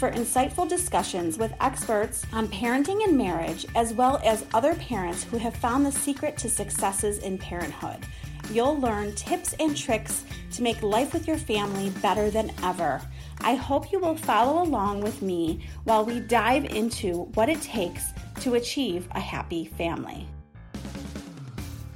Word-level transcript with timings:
for 0.00 0.10
insightful 0.12 0.66
discussions 0.66 1.36
with 1.36 1.52
experts 1.60 2.24
on 2.32 2.48
parenting 2.48 3.04
and 3.04 3.18
marriage, 3.18 3.66
as 3.74 3.92
well 3.92 4.18
as 4.24 4.46
other 4.54 4.74
parents 4.76 5.24
who 5.24 5.36
have 5.36 5.54
found 5.54 5.84
the 5.84 5.92
secret 5.92 6.38
to 6.38 6.48
successes 6.48 7.18
in 7.18 7.36
parenthood. 7.36 7.98
You'll 8.50 8.80
learn 8.80 9.14
tips 9.14 9.54
and 9.60 9.76
tricks 9.76 10.24
to 10.52 10.62
make 10.62 10.82
life 10.82 11.12
with 11.12 11.28
your 11.28 11.36
family 11.36 11.90
better 12.00 12.30
than 12.30 12.50
ever. 12.62 13.02
I 13.42 13.56
hope 13.56 13.92
you 13.92 13.98
will 13.98 14.16
follow 14.16 14.62
along 14.62 15.02
with 15.02 15.20
me 15.20 15.60
while 15.84 16.06
we 16.06 16.20
dive 16.20 16.64
into 16.64 17.24
what 17.34 17.50
it 17.50 17.60
takes 17.60 18.06
to 18.40 18.54
achieve 18.54 19.06
a 19.10 19.20
happy 19.20 19.66
family. 19.66 20.26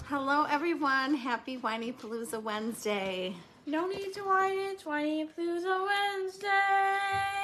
Hello, 0.05 0.45
everyone. 0.51 1.15
Happy 1.15 1.57
Whinypaluza 1.57 2.43
Wednesday. 2.43 3.35
No 3.65 3.87
need 3.87 4.13
to 4.13 4.21
whine, 4.21 4.59
it's 4.59 4.83
Whinypaluza 4.83 5.87
Wednesday. 5.87 7.44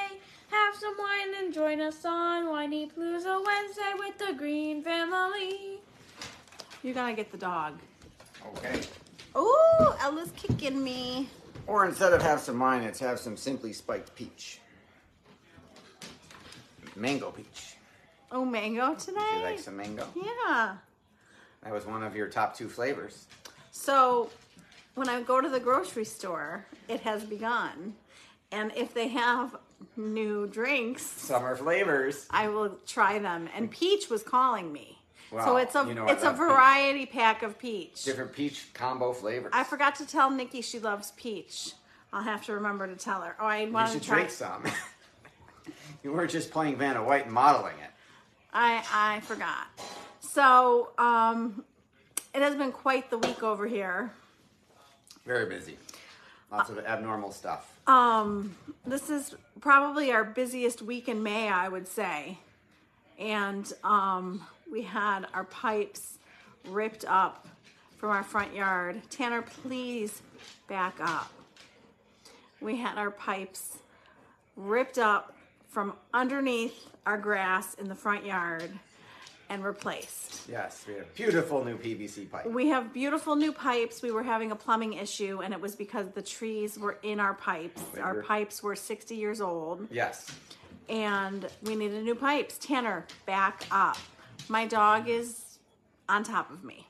Have 0.51 0.75
some 0.75 0.95
wine 0.97 1.43
and 1.43 1.53
join 1.53 1.79
us 1.81 2.03
on 2.03 2.45
Whinypaluza 2.45 3.45
Wednesday 3.45 3.91
with 3.97 4.17
the 4.17 4.33
Greene 4.33 4.83
family. 4.83 5.79
You 6.83 6.93
gotta 6.93 7.13
get 7.13 7.31
the 7.31 7.37
dog. 7.37 7.79
Okay. 8.57 8.81
Oh, 9.33 9.97
Ella's 10.01 10.31
kicking 10.35 10.83
me. 10.83 11.29
Or 11.67 11.85
instead 11.85 12.11
of 12.11 12.21
have 12.21 12.39
some 12.41 12.59
wine, 12.59 12.83
it's 12.83 12.99
have 12.99 13.19
some 13.19 13.37
simply 13.37 13.71
spiked 13.71 14.13
peach. 14.15 14.59
Mango 16.95 17.31
peach. 17.31 17.75
Oh, 18.31 18.43
mango 18.43 18.93
Do 18.93 18.99
today? 18.99 19.37
you 19.37 19.43
like 19.43 19.59
some 19.59 19.77
mango? 19.77 20.05
Yeah. 20.15 20.75
That 21.63 21.71
was 21.71 21.85
one 21.85 22.03
of 22.03 22.15
your 22.15 22.27
top 22.27 22.55
two 22.55 22.67
flavors. 22.67 23.27
So 23.71 24.29
when 24.95 25.07
I 25.07 25.21
go 25.21 25.39
to 25.39 25.47
the 25.47 25.59
grocery 25.59 26.05
store, 26.05 26.65
it 26.89 26.99
has 27.01 27.23
begun. 27.23 27.93
And 28.51 28.73
if 28.75 28.93
they 28.93 29.07
have 29.09 29.55
new 29.97 30.47
drinks, 30.47 31.03
Summer 31.03 31.55
flavors. 31.55 32.27
I 32.29 32.47
will 32.49 32.77
try 32.87 33.19
them. 33.19 33.49
And 33.55 33.69
Peach 33.71 34.09
was 34.09 34.23
calling 34.23 34.71
me. 34.71 34.97
so 35.29 35.57
it's 35.57 35.75
a 35.75 35.85
you 35.87 35.93
know 35.93 36.05
it's 36.07 36.23
a 36.23 36.27
love 36.27 36.35
peach. 36.35 36.39
variety 36.47 37.05
pack 37.05 37.43
of 37.43 37.57
peach. 37.59 38.03
Different 38.03 38.33
peach 38.33 38.67
combo 38.73 39.13
flavors. 39.13 39.51
I 39.53 39.63
forgot 39.63 39.95
to 39.95 40.05
tell 40.05 40.29
Nikki 40.29 40.61
she 40.61 40.79
loves 40.79 41.11
peach. 41.17 41.73
I'll 42.13 42.23
have 42.23 42.45
to 42.47 42.53
remember 42.53 42.87
to 42.87 42.95
tell 42.95 43.21
her. 43.21 43.35
Oh, 43.39 43.45
I 43.45 43.65
want 43.69 43.89
should 43.89 44.01
to 44.01 44.07
try. 44.07 44.15
drink 44.17 44.31
some. 44.31 44.63
you 46.03 46.11
weren't 46.11 46.31
just 46.31 46.51
playing 46.51 46.75
Vanna 46.77 47.03
White 47.03 47.25
and 47.25 47.33
modeling 47.33 47.77
it. 47.81 47.91
I 48.53 48.83
I 48.91 49.19
forgot. 49.21 49.67
So 50.19 50.89
um, 50.97 51.63
it 52.33 52.41
has 52.41 52.55
been 52.55 52.71
quite 52.73 53.09
the 53.09 53.17
week 53.17 53.43
over 53.43 53.65
here. 53.67 54.11
Very 55.25 55.45
busy. 55.45 55.77
Lots 56.51 56.69
of 56.69 56.79
abnormal 56.79 57.31
stuff. 57.31 57.79
Um, 57.87 58.55
this 58.85 59.09
is 59.09 59.35
probably 59.61 60.11
our 60.11 60.23
busiest 60.25 60.81
week 60.81 61.07
in 61.07 61.23
May, 61.23 61.47
I 61.47 61.69
would 61.69 61.87
say. 61.87 62.37
And 63.17 63.71
um, 63.83 64.45
we 64.69 64.81
had 64.81 65.27
our 65.33 65.45
pipes 65.45 66.19
ripped 66.67 67.05
up 67.05 67.47
from 67.97 68.09
our 68.09 68.23
front 68.23 68.53
yard. 68.53 69.01
Tanner, 69.09 69.41
please 69.41 70.21
back 70.67 70.95
up. 70.99 71.31
We 72.59 72.77
had 72.77 72.97
our 72.97 73.11
pipes 73.11 73.77
ripped 74.55 74.97
up 74.97 75.35
from 75.69 75.93
underneath 76.13 76.89
our 77.05 77.17
grass 77.17 77.75
in 77.75 77.87
the 77.87 77.95
front 77.95 78.25
yard 78.25 78.71
and 79.51 79.65
replaced. 79.65 80.47
Yes, 80.49 80.85
we 80.87 80.93
have 80.93 81.13
beautiful 81.13 81.65
new 81.65 81.75
PVC 81.77 82.31
pipe. 82.31 82.45
We 82.45 82.69
have 82.69 82.93
beautiful 82.93 83.35
new 83.35 83.51
pipes. 83.51 84.01
We 84.01 84.11
were 84.11 84.23
having 84.23 84.51
a 84.51 84.55
plumbing 84.55 84.93
issue, 84.93 85.41
and 85.43 85.53
it 85.53 85.59
was 85.59 85.75
because 85.75 86.07
the 86.11 86.21
trees 86.21 86.79
were 86.79 86.97
in 87.03 87.19
our 87.19 87.33
pipes. 87.33 87.81
Our 88.01 88.23
pipes 88.23 88.63
were 88.63 88.77
60 88.77 89.13
years 89.13 89.41
old, 89.41 89.89
Yes. 89.91 90.31
and 90.87 91.49
we 91.63 91.75
needed 91.75 92.01
new 92.05 92.15
pipes. 92.15 92.57
Tanner, 92.59 93.05
back 93.25 93.65
up. 93.71 93.97
My 94.47 94.65
dog 94.65 95.09
is 95.09 95.59
on 96.07 96.23
top 96.23 96.49
of 96.49 96.63
me. 96.63 96.87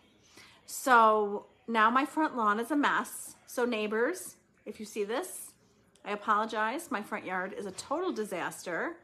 So 0.68 1.48
now 1.68 1.90
my 1.90 2.06
front 2.06 2.38
lawn 2.38 2.60
is 2.60 2.70
a 2.70 2.76
mess. 2.76 3.36
So, 3.48 3.66
neighbors, 3.66 4.36
if 4.68 4.80
you 4.80 4.86
see 4.86 5.04
this, 5.04 5.52
I 6.06 6.12
apologize. 6.12 6.92
My 6.92 7.02
front 7.02 7.26
yard 7.26 7.54
is 7.58 7.66
a 7.66 7.72
total 7.72 8.12
disaster. 8.12 8.98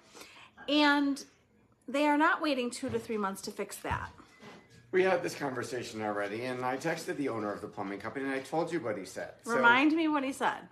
And 0.69 1.23
they 1.87 2.05
are 2.05 2.17
not 2.17 2.41
waiting 2.41 2.69
two 2.69 2.89
to 2.89 2.99
three 2.99 3.17
months 3.17 3.41
to 3.43 3.51
fix 3.51 3.77
that. 3.77 4.09
We 4.91 5.03
had 5.03 5.21
this 5.21 5.35
conversation 5.35 6.01
already, 6.01 6.45
and 6.45 6.63
I 6.63 6.77
texted 6.77 7.17
the 7.17 7.29
owner 7.29 7.51
of 7.51 7.59
the 7.61 7.67
plumbing 7.67 7.99
company, 7.99 8.25
and 8.25 8.33
I 8.33 8.39
told 8.39 8.71
you 8.71 8.79
what 8.79 8.97
he 8.97 9.05
said. 9.05 9.31
So- 9.43 9.55
Remind 9.55 9.91
me 9.93 10.07
what 10.07 10.23
he 10.23 10.31
said. 10.31 10.69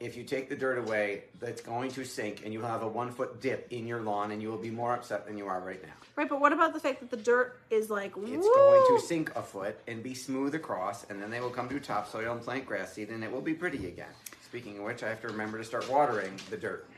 if 0.00 0.16
you 0.16 0.24
take 0.24 0.48
the 0.48 0.56
dirt 0.56 0.78
away, 0.78 1.24
that's 1.38 1.60
going 1.60 1.88
to 1.92 2.04
sink 2.04 2.42
and 2.44 2.52
you'll 2.52 2.66
have 2.66 2.82
a 2.82 2.88
one 2.88 3.10
foot 3.12 3.40
dip 3.40 3.68
in 3.70 3.86
your 3.86 4.00
lawn 4.00 4.32
and 4.32 4.42
you 4.42 4.48
will 4.48 4.58
be 4.58 4.68
more 4.70 4.92
upset 4.94 5.24
than 5.26 5.38
you 5.38 5.46
are 5.46 5.60
right 5.60 5.80
now. 5.80 5.92
Right, 6.16 6.28
but 6.28 6.40
what 6.40 6.52
about 6.52 6.72
the 6.74 6.80
fact 6.80 6.98
that 7.00 7.10
the 7.10 7.16
dirt 7.16 7.56
is 7.70 7.88
like 7.88 8.12
It's 8.16 8.44
woo! 8.44 8.52
going 8.52 8.98
to 9.00 9.06
sink 9.06 9.30
a 9.36 9.42
foot 9.42 9.78
and 9.86 10.02
be 10.02 10.12
smooth 10.14 10.56
across, 10.56 11.04
and 11.08 11.22
then 11.22 11.30
they 11.30 11.38
will 11.40 11.50
come 11.50 11.68
to 11.68 11.78
topsoil 11.78 12.32
and 12.32 12.40
plant 12.42 12.66
grass 12.66 12.92
seed, 12.94 13.10
and 13.10 13.22
it 13.22 13.30
will 13.30 13.40
be 13.40 13.54
pretty 13.54 13.86
again. 13.86 14.10
Speaking 14.44 14.78
of 14.78 14.84
which, 14.84 15.02
I 15.04 15.08
have 15.08 15.20
to 15.20 15.28
remember 15.28 15.56
to 15.58 15.64
start 15.64 15.88
watering 15.88 16.32
the 16.50 16.56
dirt. 16.56 16.88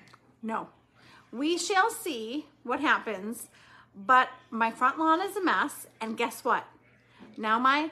No. 0.42 0.68
We 1.34 1.58
shall 1.58 1.90
see 1.90 2.46
what 2.62 2.78
happens, 2.78 3.48
but 4.06 4.28
my 4.52 4.70
front 4.70 5.00
lawn 5.00 5.20
is 5.20 5.36
a 5.36 5.42
mess, 5.42 5.88
and 6.00 6.16
guess 6.16 6.44
what? 6.44 6.64
Now 7.36 7.58
my 7.58 7.90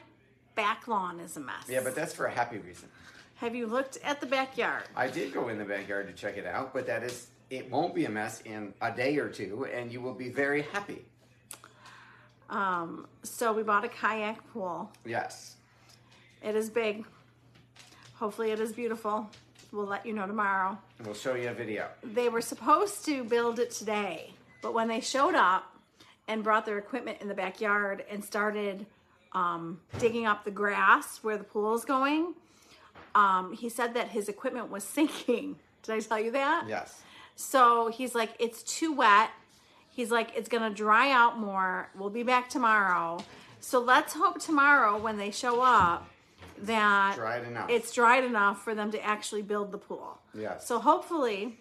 back 0.54 0.86
lawn 0.86 1.18
is 1.18 1.36
a 1.36 1.40
mess. 1.40 1.64
Yeah, 1.68 1.80
but 1.82 1.96
that's 1.96 2.14
for 2.14 2.26
a 2.26 2.30
happy 2.30 2.58
reason. 2.58 2.88
Have 3.36 3.56
you 3.56 3.66
looked 3.66 3.98
at 4.04 4.20
the 4.20 4.26
backyard? 4.26 4.84
I 4.94 5.08
did 5.08 5.34
go 5.34 5.48
in 5.48 5.58
the 5.58 5.64
backyard 5.64 6.06
to 6.06 6.12
check 6.12 6.36
it 6.36 6.46
out, 6.46 6.72
but 6.72 6.86
that 6.86 7.02
is, 7.02 7.26
it 7.50 7.68
won't 7.68 7.96
be 7.96 8.04
a 8.04 8.08
mess 8.08 8.42
in 8.42 8.72
a 8.80 8.92
day 8.92 9.18
or 9.18 9.28
two, 9.28 9.66
and 9.74 9.92
you 9.92 10.00
will 10.00 10.14
be 10.14 10.28
very 10.28 10.62
happy. 10.62 11.04
Um, 12.48 13.08
so 13.24 13.52
we 13.52 13.64
bought 13.64 13.84
a 13.84 13.88
kayak 13.88 14.48
pool. 14.52 14.88
Yes. 15.04 15.56
It 16.44 16.54
is 16.54 16.70
big. 16.70 17.04
Hopefully 18.14 18.52
it 18.52 18.60
is 18.60 18.72
beautiful. 18.72 19.28
We'll 19.72 19.86
let 19.86 20.04
you 20.04 20.12
know 20.12 20.26
tomorrow. 20.26 20.78
We'll 21.02 21.14
show 21.14 21.34
you 21.34 21.48
a 21.48 21.54
video. 21.54 21.88
they 22.04 22.28
were 22.28 22.42
supposed 22.42 23.04
to 23.06 23.24
build 23.24 23.58
it 23.58 23.70
today, 23.70 24.34
but 24.60 24.74
when 24.74 24.88
they 24.88 25.00
showed 25.00 25.34
up 25.34 25.74
and 26.28 26.44
brought 26.44 26.66
their 26.66 26.76
equipment 26.78 27.18
in 27.22 27.28
the 27.28 27.34
backyard 27.34 28.04
and 28.10 28.22
started 28.22 28.84
um, 29.32 29.80
digging 29.98 30.26
up 30.26 30.44
the 30.44 30.50
grass 30.50 31.18
where 31.22 31.38
the 31.38 31.44
pool 31.44 31.74
is 31.74 31.86
going, 31.86 32.34
um, 33.14 33.54
he 33.54 33.70
said 33.70 33.94
that 33.94 34.08
his 34.08 34.28
equipment 34.28 34.70
was 34.70 34.84
sinking. 34.84 35.56
Did 35.82 35.94
I 35.94 36.00
tell 36.00 36.20
you 36.20 36.30
that? 36.32 36.66
Yes. 36.68 37.00
So 37.34 37.88
he's 37.88 38.14
like, 38.14 38.30
it's 38.38 38.62
too 38.62 38.92
wet. 38.92 39.30
He's 39.90 40.10
like, 40.10 40.36
it's 40.36 40.48
gonna 40.50 40.70
dry 40.70 41.10
out 41.10 41.38
more. 41.38 41.88
We'll 41.98 42.10
be 42.10 42.22
back 42.22 42.50
tomorrow. 42.50 43.24
So 43.60 43.80
let's 43.80 44.12
hope 44.12 44.38
tomorrow 44.40 44.98
when 44.98 45.16
they 45.16 45.30
show 45.30 45.62
up 45.62 46.06
that 46.62 47.16
Dried 47.16 47.44
enough. 47.44 47.70
it's 47.70 47.92
dried 47.92 48.24
enough 48.24 48.62
for 48.62 48.74
them 48.74 48.90
to 48.92 49.04
actually 49.04 49.42
build 49.42 49.72
the 49.72 49.78
pool. 49.78 50.18
Yes. 50.34 50.66
So 50.66 50.78
hopefully 50.78 51.58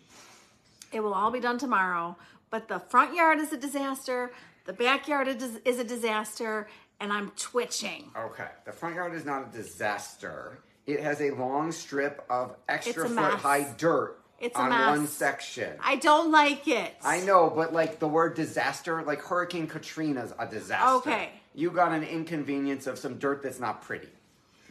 it 0.92 1.00
will 1.02 1.14
all 1.14 1.32
be 1.32 1.40
done 1.40 1.58
tomorrow. 1.58 2.16
But 2.50 2.68
the 2.68 2.80
front 2.80 3.16
yard 3.16 3.40
is 3.40 3.54
a 3.54 3.58
disaster. 3.58 4.32
The 4.66 4.74
backyard 4.74 5.28
is 5.28 5.58
is 5.66 5.80
a 5.80 5.84
disaster, 5.84 6.68
and 7.00 7.12
I'm 7.14 7.32
twitching. 7.38 8.12
Okay, 8.18 8.48
the 8.66 8.72
front 8.72 8.96
yard 8.96 9.14
is 9.14 9.26
not 9.26 9.48
a 9.50 9.58
disaster. 9.58 10.60
It 10.86 11.00
has 11.02 11.22
a 11.22 11.32
long 11.32 11.72
strip 11.72 12.24
of 12.30 12.56
extra 12.68 13.06
foot 13.08 13.12
mess. 13.16 13.34
high 13.42 13.68
dirt 13.78 14.18
It's 14.40 14.56
a 14.58 14.62
on 14.62 14.70
mess. 14.70 14.98
one 14.98 15.08
section. 15.08 15.74
I 15.84 15.96
don't 15.96 16.32
like 16.32 16.68
it. 16.68 16.94
I 17.04 17.22
know, 17.22 17.50
but 17.56 17.72
like 17.74 18.00
the 18.00 18.08
word 18.08 18.36
disaster, 18.36 19.02
like 19.04 19.22
Hurricane 19.22 19.68
Katrina's 19.68 20.34
a 20.38 20.46
disaster. 20.48 21.10
Okay. 21.10 21.30
you 21.54 21.72
got 21.72 21.92
an 21.92 22.04
inconvenience 22.04 22.86
of 22.88 22.98
some 22.98 23.18
dirt 23.18 23.44
that's 23.44 23.60
not 23.60 23.82
pretty. 23.82 24.10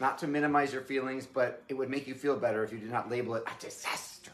Not 0.00 0.18
to 0.18 0.26
minimize 0.26 0.72
your 0.72 0.82
feelings, 0.82 1.26
but 1.26 1.62
it 1.68 1.74
would 1.74 1.90
make 1.90 2.06
you 2.08 2.14
feel 2.14 2.36
better 2.36 2.64
if 2.64 2.72
you 2.72 2.78
did 2.78 2.90
not 2.90 3.10
label 3.10 3.34
it 3.34 3.44
a 3.46 3.62
disaster. 3.62 4.30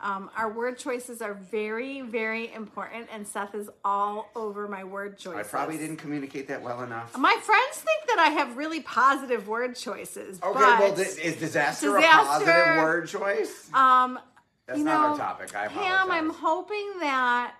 Um, 0.00 0.30
our 0.36 0.50
word 0.50 0.78
choices 0.78 1.22
are 1.22 1.34
very, 1.34 2.00
very 2.00 2.52
important, 2.52 3.06
and 3.12 3.24
Seth 3.28 3.54
is 3.54 3.70
all 3.84 4.30
over 4.34 4.66
my 4.66 4.82
word 4.82 5.16
choices. 5.16 5.38
I 5.38 5.42
probably 5.48 5.78
didn't 5.78 5.98
communicate 5.98 6.48
that 6.48 6.60
well 6.60 6.82
enough. 6.82 7.16
My 7.16 7.36
friends 7.40 7.76
think 7.76 8.08
that 8.08 8.18
I 8.18 8.30
have 8.30 8.56
really 8.56 8.80
positive 8.80 9.46
word 9.46 9.76
choices. 9.76 10.40
Okay, 10.42 10.58
but, 10.58 10.78
well, 10.80 10.94
th- 10.94 11.18
is 11.18 11.36
disaster, 11.36 11.96
a 11.96 12.02
positive 12.02 12.82
word 12.82 13.06
choice? 13.06 13.70
um, 13.74 14.18
That's 14.66 14.78
you 14.80 14.84
not 14.84 15.02
know, 15.02 15.08
our 15.12 15.16
topic. 15.18 15.54
I 15.54 15.68
Pam, 15.68 16.10
I'm 16.10 16.30
hoping 16.30 16.98
that 16.98 17.54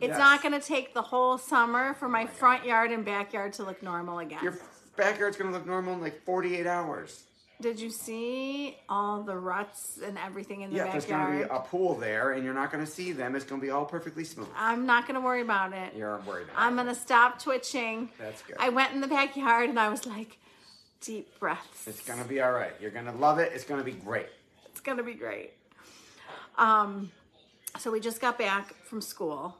it's 0.00 0.08
Yes. 0.10 0.18
not 0.18 0.42
going 0.42 0.60
to 0.60 0.66
take 0.66 0.92
the 0.92 1.00
whole 1.02 1.38
summer 1.38 1.94
for 1.94 2.08
my 2.10 2.26
front 2.26 2.66
yard 2.66 2.90
and 2.90 3.06
backyard 3.06 3.54
to 3.54 3.62
look 3.62 3.82
normal 3.82 4.18
again. 4.18 4.42
Your 4.42 4.58
backyard's 4.96 5.36
gonna 5.36 5.52
look 5.52 5.66
normal 5.66 5.94
in 5.94 6.00
like 6.00 6.22
48 6.24 6.66
hours. 6.66 7.24
Did 7.60 7.78
you 7.78 7.90
see 7.90 8.76
all 8.88 9.22
the 9.22 9.36
ruts 9.36 10.00
and 10.04 10.18
everything 10.18 10.62
in 10.62 10.70
the 10.70 10.76
backyard? 10.78 10.88
Yeah, 10.88 10.92
there's 10.92 11.06
gonna 11.06 11.38
be 11.38 11.54
a 11.54 11.60
pool 11.60 11.94
there, 11.94 12.32
and 12.32 12.44
you're 12.44 12.54
not 12.54 12.72
gonna 12.72 12.86
see 12.86 13.12
them. 13.12 13.36
It's 13.36 13.44
gonna 13.44 13.62
be 13.62 13.70
all 13.70 13.84
perfectly 13.84 14.24
smooth. 14.24 14.48
I'm 14.56 14.86
not 14.86 15.06
to 15.06 15.20
worry 15.20 15.40
about 15.40 15.72
it. 15.72 15.94
You're 15.94 16.18
not 16.18 16.26
worried 16.26 16.48
about 16.48 16.56
I'm 16.60 16.78
it. 16.80 16.84
to 16.84 16.94
stop 16.94 17.40
twitching. 17.40 18.10
That's 18.18 18.42
good. 18.42 18.56
I 18.58 18.70
went 18.70 18.92
in 18.92 19.00
the 19.00 19.06
backyard 19.06 19.70
and 19.70 19.78
I 19.78 19.88
was 19.88 20.04
like, 20.04 20.36
deep 21.00 21.38
breaths. 21.38 21.86
It's 21.86 22.04
gonna 22.04 22.24
be 22.24 22.40
all 22.40 22.52
right. 22.52 22.72
You're 22.80 22.90
gonna 22.90 23.14
love 23.14 23.38
it. 23.38 23.52
It's 23.54 23.64
gonna 23.64 23.84
be 23.84 23.92
great. 23.92 24.28
It's 24.66 24.80
gonna 24.80 25.04
be 25.04 25.14
great. 25.14 25.52
Um, 26.58 27.12
so 27.78 27.90
we 27.90 28.00
just 28.00 28.20
got 28.20 28.36
back 28.38 28.74
from 28.84 29.00
school. 29.00 29.56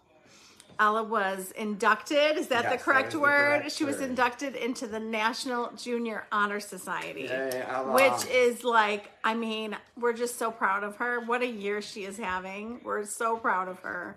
Ella 0.78 1.02
was 1.04 1.50
inducted. 1.52 2.36
Is 2.36 2.48
that 2.48 2.64
Yes, 2.64 2.72
the 2.72 2.76
that 2.76 2.80
correct 2.82 3.12
the 3.12 3.20
word? 3.20 3.60
correct 3.60 3.72
she 3.72 3.84
was 3.84 4.00
inducted 4.00 4.54
into 4.56 4.86
the 4.86 5.00
National 5.00 5.70
Junior 5.76 6.26
Honor 6.32 6.60
Society, 6.60 7.22
Yay, 7.22 7.62
which 7.88 8.26
is 8.30 8.64
like, 8.64 9.10
I 9.22 9.34
mean, 9.34 9.76
we're 9.98 10.12
just 10.12 10.38
so 10.38 10.50
proud 10.50 10.82
of 10.84 10.96
her. 10.96 11.20
What 11.20 11.42
a 11.42 11.46
year 11.46 11.80
she 11.82 12.04
is 12.04 12.18
having. 12.18 12.80
We're 12.82 13.04
so 13.04 13.36
proud 13.36 13.68
of 13.68 13.78
her. 13.80 14.16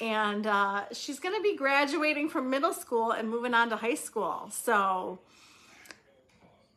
And 0.00 0.46
uh, 0.46 0.84
she's 0.92 1.20
going 1.20 1.36
to 1.36 1.42
be 1.42 1.56
graduating 1.56 2.28
from 2.28 2.50
middle 2.50 2.72
school 2.72 3.12
and 3.12 3.30
moving 3.30 3.54
on 3.54 3.70
to 3.70 3.76
high 3.76 3.94
school. 3.94 4.48
So 4.50 5.20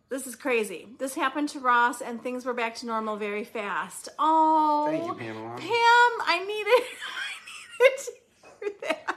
this 0.09 0.27
is 0.27 0.35
crazy. 0.35 0.89
This 0.99 1.15
happened 1.15 1.49
to 1.49 1.59
Ross, 1.59 2.01
and 2.01 2.21
things 2.21 2.45
were 2.45 2.53
back 2.53 2.75
to 2.75 2.85
normal 2.85 3.17
very 3.17 3.43
fast. 3.43 4.09
Oh, 4.19 4.85
Thank 4.91 5.07
you, 5.07 5.13
Pamela. 5.15 5.55
Pam, 5.57 5.67
I 5.71 6.43
needed, 6.45 6.67
I 7.81 7.83
needed 7.89 7.99
that. 8.81 9.15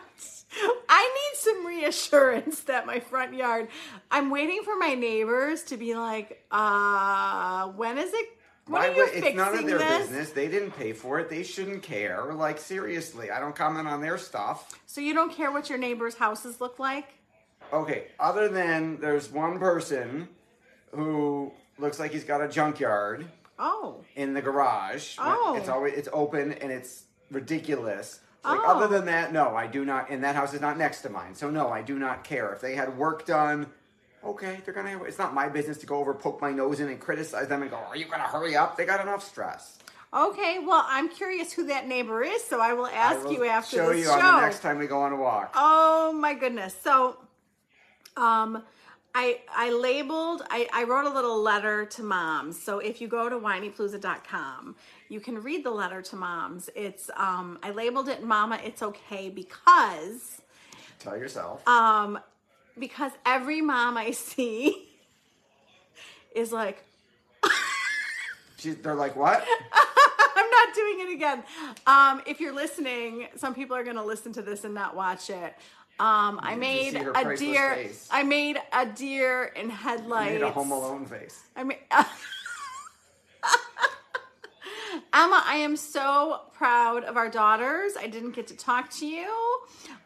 I 0.89 1.05
need 1.05 1.39
some 1.39 1.67
reassurance 1.67 2.61
that 2.61 2.87
my 2.87 3.01
front 3.01 3.35
yard. 3.35 3.69
I'm 4.11 4.31
waiting 4.31 4.63
for 4.65 4.77
my 4.77 4.95
neighbors 4.95 5.63
to 5.65 5.77
be 5.77 5.95
like, 5.95 6.45
uh, 6.51 7.69
when 7.69 7.99
is 7.99 8.13
it? 8.13 8.29
When 8.67 8.83
Why 8.83 8.89
are 8.89 8.91
you 8.93 8.97
would- 9.03 9.11
fixing 9.11 9.27
it's 9.27 9.37
none 9.37 9.59
of 9.59 9.67
their 9.67 9.79
this? 9.79 9.99
business. 10.09 10.31
They 10.31 10.49
didn't 10.49 10.73
pay 10.73 10.93
for 10.93 11.19
it. 11.21 11.31
They 11.31 11.43
shouldn't 11.43 11.83
care. 11.83 12.33
Like 12.35 12.59
seriously, 12.59 13.31
I 13.31 13.39
don't 13.41 13.55
comment 13.55 13.87
on 13.89 14.01
their 14.01 14.19
stuff. 14.19 14.79
So 14.87 15.01
you 15.01 15.15
don't 15.15 15.33
care 15.33 15.53
what 15.53 15.69
your 15.71 15.79
neighbors' 15.79 16.15
houses 16.17 16.61
look 16.61 16.79
like? 16.79 17.07
Okay, 17.73 18.07
other 18.19 18.49
than 18.49 18.99
there's 19.01 19.31
one 19.31 19.59
person 19.59 20.29
who 20.95 21.53
looks 21.79 21.99
like 21.99 22.11
he's 22.13 22.25
got 22.25 22.41
a 22.43 22.49
junkyard 22.49 23.27
Oh, 23.59 24.03
in 24.17 24.33
the 24.35 24.41
garage. 24.43 25.17
Oh. 25.19 25.57
It's 25.59 25.69
always 25.69 25.95
it's 25.95 26.09
open 26.13 26.53
and 26.53 26.73
it's 26.73 27.05
ridiculous. 27.31 28.21
Like 28.49 28.61
Oh. 28.65 28.71
other 28.77 28.89
than 28.89 29.07
that, 29.07 29.33
no, 29.33 29.55
I 29.57 29.67
do 29.67 29.85
not 29.85 30.11
and 30.11 30.25
that 30.25 30.35
house 30.35 30.55
is 30.55 30.61
not 30.61 30.77
next 30.79 31.03
to 31.03 31.11
mine. 31.11 31.35
So 31.35 31.51
no, 31.51 31.69
I 31.71 31.83
do 31.83 31.99
not 31.99 32.25
care. 32.25 32.53
If 32.53 32.61
they 32.61 32.75
had 32.75 32.97
work 32.99 33.27
done, 33.27 33.67
okay, 34.25 34.61
they're 34.65 34.75
gonna 34.75 35.03
it's 35.05 35.19
not 35.19 35.35
my 35.35 35.49
business 35.49 35.79
to 35.79 35.87
go 35.87 35.97
over, 35.99 36.15
poke 36.15 36.41
my 36.41 36.53
nose 36.53 36.81
in 36.81 36.89
and 36.89 36.99
criticize 37.01 37.49
them 37.49 37.63
and 37.63 37.71
go, 37.71 37.77
Are 37.77 37.97
you 37.97 38.07
gonna 38.07 38.23
hurry 38.25 38.57
up? 38.57 38.77
They 38.77 38.85
got 38.87 39.01
enough 39.01 39.23
stress. 39.25 39.79
okay. 40.13 40.59
Well, 40.61 40.85
I'm 40.87 41.09
curious 41.09 41.53
who 41.53 41.67
that 41.67 41.87
neighbor 41.87 42.23
is, 42.23 42.43
so 42.45 42.61
I 42.61 42.73
will 42.75 42.87
ask 42.87 43.21
I 43.21 43.23
will 43.25 43.33
you 43.33 43.45
after 43.45 43.77
show 43.77 43.91
you 43.93 44.05
show. 44.05 44.13
on 44.13 44.37
the 44.37 44.41
next 44.41 44.61
time 44.61 44.79
we 44.79 44.87
go 44.87 45.01
on 45.03 45.13
a 45.13 45.17
walk. 45.17 45.53
Oh 45.55 46.13
my 46.13 46.35
goodness. 46.35 46.75
So 46.83 47.17
um 48.17 48.63
I 49.21 49.41
I 49.53 49.71
labeled 49.73 50.43
I, 50.49 50.69
I 50.73 50.85
wrote 50.85 51.05
a 51.05 51.11
little 51.13 51.43
letter 51.43 51.85
to 51.87 52.03
moms. 52.05 52.61
So 52.63 52.79
if 52.79 53.01
you 53.01 53.09
go 53.09 53.29
to 53.29 53.37
whinypaluza.com, 53.37 54.77
you 55.09 55.19
can 55.19 55.43
read 55.43 55.65
the 55.65 55.73
letter 55.73 56.01
to 56.03 56.17
moms. 56.17 56.71
It's 56.77 57.11
um 57.17 57.59
I 57.65 57.71
labeled 57.73 58.09
it 58.09 58.23
Mama 58.23 58.61
It's 58.65 58.81
Okay 58.81 59.29
because 59.29 60.41
Tell 61.01 61.17
yourself. 61.17 61.67
um 61.67 62.21
because 62.79 63.11
every 63.27 63.61
mom 63.61 63.97
I 63.97 64.13
see 64.13 64.89
is 66.37 66.53
like 66.53 66.85
She's, 68.57 68.77
they're 68.77 68.95
like, 68.95 69.17
What? 69.17 69.45
I'm 70.37 70.51
not 70.51 70.75
doing 70.75 71.01
it 71.01 71.13
again. 71.13 71.43
Um, 71.87 72.23
if 72.25 72.39
you're 72.41 72.55
listening, 72.55 73.27
some 73.37 73.53
people 73.53 73.75
are 73.77 73.83
going 73.83 73.97
to 73.97 74.05
listen 74.05 74.33
to 74.35 74.43
this 74.43 74.63
and 74.63 74.73
not 74.73 74.95
watch 74.95 75.31
it. 75.31 75.55
Um, 76.01 76.39
I 76.43 76.55
made 76.55 76.95
a 76.95 77.37
deer. 77.37 77.75
face. 77.75 78.09
I 78.11 78.23
made 78.23 78.57
a 78.73 78.87
deer 78.87 79.45
in 79.57 79.67
You 79.67 79.71
headlights. 79.73 80.33
made 80.33 80.43
a 80.43 80.51
Home 80.51 80.71
Alone 80.71 81.07
face. 81.07 81.41
I 81.57 81.65
mean, 81.65 81.79
Emma, 85.13 85.43
I 85.47 85.57
am 85.57 85.77
so 85.77 86.41
proud 86.55 87.03
of 87.05 87.17
our 87.17 87.29
daughters. 87.31 87.93
I 87.99 88.07
didn't 88.09 88.33
get 88.33 88.47
to 88.49 88.57
talk 88.57 88.91
to 88.99 89.07
you. 89.07 89.29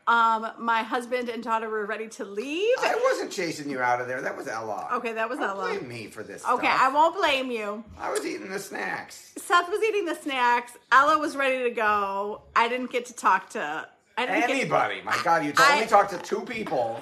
Um, 0.06 0.50
my 0.58 0.82
husband 0.82 1.28
and 1.28 1.42
daughter 1.42 1.68
were 1.68 1.84
ready 1.86 2.08
to 2.08 2.24
leave. 2.24 2.76
I 2.80 2.98
wasn't 3.10 3.30
chasing 3.30 3.68
you 3.68 3.80
out 3.80 4.00
of 4.00 4.06
there. 4.06 4.20
That 4.22 4.36
was 4.36 4.48
Ella. 4.48 4.88
Okay, 4.94 5.12
that 5.12 5.28
was 5.28 5.38
Don't 5.38 5.50
Ella. 5.50 5.68
blame 5.78 5.88
me 5.88 6.06
for 6.06 6.22
this. 6.22 6.44
Okay, 6.44 6.66
stuff. 6.66 6.80
I 6.80 6.88
won't 6.92 7.16
blame 7.16 7.50
you. 7.50 7.84
I 7.98 8.10
was 8.10 8.24
eating 8.24 8.48
the 8.50 8.58
snacks. 8.58 9.32
Seth 9.36 9.68
was 9.68 9.82
eating 9.82 10.04
the 10.06 10.14
snacks. 10.14 10.72
Ella 10.90 11.18
was 11.18 11.36
ready 11.36 11.62
to 11.64 11.70
go. 11.70 12.42
I 12.56 12.68
didn't 12.68 12.90
get 12.90 13.06
to 13.06 13.14
talk 13.14 13.50
to 13.50 13.86
I 14.16 14.26
didn't 14.26 14.40
get- 14.40 14.50
Anybody? 14.50 15.00
My 15.02 15.18
God, 15.24 15.44
you 15.44 15.52
I- 15.56 15.74
only 15.74 15.86
talked 15.86 16.10
to 16.10 16.18
two 16.18 16.42
people 16.42 17.00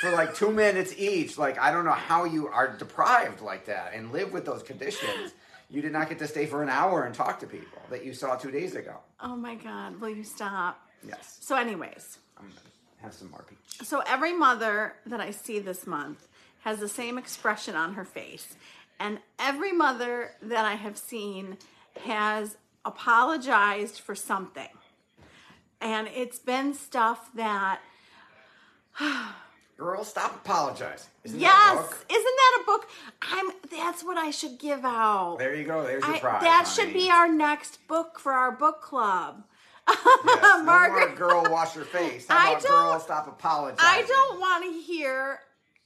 for 0.00 0.10
like 0.10 0.34
two 0.34 0.50
minutes 0.50 0.94
each. 0.96 1.38
Like 1.38 1.58
I 1.58 1.70
don't 1.70 1.84
know 1.84 1.92
how 1.92 2.24
you 2.24 2.48
are 2.48 2.68
deprived 2.76 3.40
like 3.40 3.66
that 3.66 3.92
and 3.94 4.12
live 4.12 4.32
with 4.32 4.44
those 4.44 4.62
conditions. 4.62 5.32
You 5.70 5.82
did 5.82 5.92
not 5.92 6.08
get 6.08 6.18
to 6.20 6.28
stay 6.28 6.46
for 6.46 6.62
an 6.62 6.68
hour 6.68 7.04
and 7.04 7.14
talk 7.14 7.40
to 7.40 7.46
people 7.46 7.78
that 7.90 8.04
you 8.04 8.14
saw 8.14 8.36
two 8.36 8.50
days 8.50 8.74
ago. 8.76 8.96
Oh 9.20 9.34
my 9.36 9.54
God, 9.56 10.00
will 10.00 10.10
you 10.10 10.22
stop? 10.24 10.80
Yes, 11.06 11.38
So, 11.40 11.56
anyways, 11.56 12.18
I'm 12.38 12.46
gonna 12.48 12.60
have 13.02 13.12
some 13.14 13.30
more 13.30 13.44
peach. 13.48 13.86
so 13.86 14.00
every 14.06 14.32
mother 14.32 14.94
that 15.06 15.20
I 15.20 15.30
see 15.30 15.58
this 15.58 15.86
month 15.86 16.26
has 16.60 16.78
the 16.80 16.88
same 16.88 17.16
expression 17.18 17.74
on 17.76 17.94
her 17.94 18.04
face. 18.04 18.54
And 18.98 19.18
every 19.38 19.72
mother 19.72 20.32
that 20.42 20.64
I 20.64 20.74
have 20.74 20.96
seen 20.96 21.58
has 22.04 22.56
apologized 22.84 24.00
for 24.00 24.14
something. 24.14 24.68
And 25.80 26.08
it's 26.14 26.38
been 26.38 26.74
stuff 26.74 27.30
that, 27.34 27.80
Girl, 29.76 30.04
stop 30.04 30.34
apologizing. 30.36 31.10
Isn't 31.24 31.38
yes, 31.38 31.52
that 31.52 31.74
a 31.74 31.82
book? 31.82 32.06
isn't 32.10 32.22
that 32.24 32.58
a 32.62 32.64
book? 32.64 32.88
I'm, 33.22 33.50
that's 33.70 34.02
what 34.02 34.16
I 34.16 34.30
should 34.30 34.58
give 34.58 34.84
out. 34.86 35.36
There 35.38 35.54
you 35.54 35.64
go. 35.64 35.82
There's 35.84 36.02
your 36.02 36.16
I, 36.16 36.20
prize. 36.20 36.42
that 36.42 36.64
honey. 36.66 36.88
should 36.88 36.94
be 36.94 37.10
our 37.10 37.28
next 37.28 37.86
book 37.86 38.18
for 38.18 38.32
our 38.32 38.50
book 38.52 38.80
club. 38.80 39.44
Yes, 39.86 39.98
no 40.42 40.62
Margaret- 40.64 41.18
more 41.18 41.28
girl, 41.28 41.46
wash 41.50 41.76
your 41.76 41.84
face. 41.84 42.26
How 42.26 42.38
I 42.38 42.52
don't- 42.58 42.62
girl, 42.62 43.00
stop 43.00 43.28
apologizing? 43.28 43.78
I 43.86 44.02
don't 44.06 44.40
want 44.40 44.64
to 44.64 44.80
hear 44.80 45.40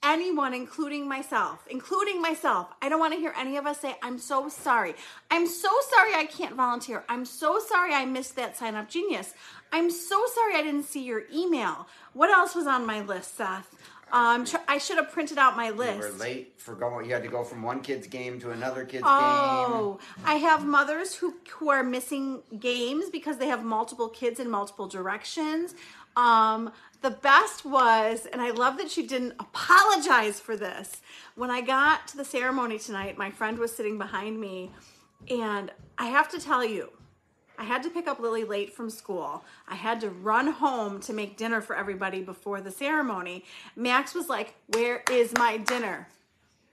anyone, 0.04 0.54
including 0.54 1.08
myself, 1.08 1.66
including 1.68 2.22
myself. 2.22 2.68
I 2.80 2.88
don't 2.88 3.00
want 3.00 3.12
to 3.14 3.18
hear 3.18 3.34
any 3.36 3.56
of 3.56 3.66
us 3.66 3.80
say, 3.80 3.96
I'm 4.02 4.18
so 4.18 4.48
sorry. 4.48 4.94
I'm 5.32 5.46
so 5.48 5.68
sorry 5.90 6.14
I 6.14 6.24
can't 6.26 6.54
volunteer. 6.54 7.04
I'm 7.08 7.24
so 7.24 7.58
sorry 7.58 7.92
I 7.92 8.04
missed 8.06 8.36
that 8.36 8.56
sign 8.56 8.76
up 8.76 8.88
genius. 8.88 9.34
I'm 9.72 9.90
so 9.90 10.24
sorry 10.34 10.54
I 10.56 10.62
didn't 10.62 10.84
see 10.84 11.04
your 11.04 11.22
email. 11.32 11.86
What 12.12 12.30
else 12.30 12.54
was 12.54 12.66
on 12.66 12.86
my 12.86 13.02
list, 13.02 13.36
Seth? 13.36 13.74
Um, 14.12 14.44
tr- 14.44 14.56
I 14.66 14.78
should 14.78 14.96
have 14.96 15.12
printed 15.12 15.38
out 15.38 15.56
my 15.56 15.70
list. 15.70 16.08
You 16.08 16.12
were 16.12 16.18
late 16.18 16.54
for 16.56 16.74
going. 16.74 17.06
You 17.06 17.12
had 17.12 17.22
to 17.22 17.28
go 17.28 17.44
from 17.44 17.62
one 17.62 17.80
kid's 17.80 18.06
game 18.06 18.40
to 18.40 18.50
another 18.50 18.84
kid's 18.84 19.02
game. 19.02 19.04
Oh, 19.04 20.00
I 20.24 20.34
have 20.34 20.66
mothers 20.66 21.14
who 21.14 21.34
who 21.52 21.70
are 21.70 21.84
missing 21.84 22.42
games 22.58 23.08
because 23.10 23.38
they 23.38 23.46
have 23.46 23.64
multiple 23.64 24.08
kids 24.08 24.40
in 24.40 24.50
multiple 24.50 24.88
directions. 24.88 25.74
Um, 26.16 26.72
the 27.02 27.10
best 27.10 27.64
was, 27.64 28.26
and 28.32 28.42
I 28.42 28.50
love 28.50 28.76
that 28.78 28.96
you 28.96 29.06
didn't 29.06 29.34
apologize 29.38 30.40
for 30.40 30.56
this. 30.56 31.00
When 31.36 31.50
I 31.50 31.60
got 31.60 32.08
to 32.08 32.16
the 32.16 32.24
ceremony 32.24 32.78
tonight, 32.78 33.16
my 33.16 33.30
friend 33.30 33.58
was 33.58 33.74
sitting 33.74 33.96
behind 33.96 34.40
me, 34.40 34.72
and 35.30 35.70
I 35.98 36.06
have 36.06 36.28
to 36.32 36.40
tell 36.40 36.64
you, 36.64 36.90
I 37.60 37.64
had 37.64 37.82
to 37.82 37.90
pick 37.90 38.08
up 38.08 38.18
Lily 38.18 38.44
late 38.44 38.72
from 38.72 38.88
school. 38.88 39.44
I 39.68 39.74
had 39.74 40.00
to 40.00 40.08
run 40.08 40.46
home 40.46 40.98
to 41.00 41.12
make 41.12 41.36
dinner 41.36 41.60
for 41.60 41.76
everybody 41.76 42.22
before 42.22 42.62
the 42.62 42.70
ceremony. 42.70 43.44
Max 43.76 44.14
was 44.14 44.30
like, 44.30 44.54
Where 44.68 45.02
is 45.10 45.34
my 45.36 45.58
dinner? 45.58 46.08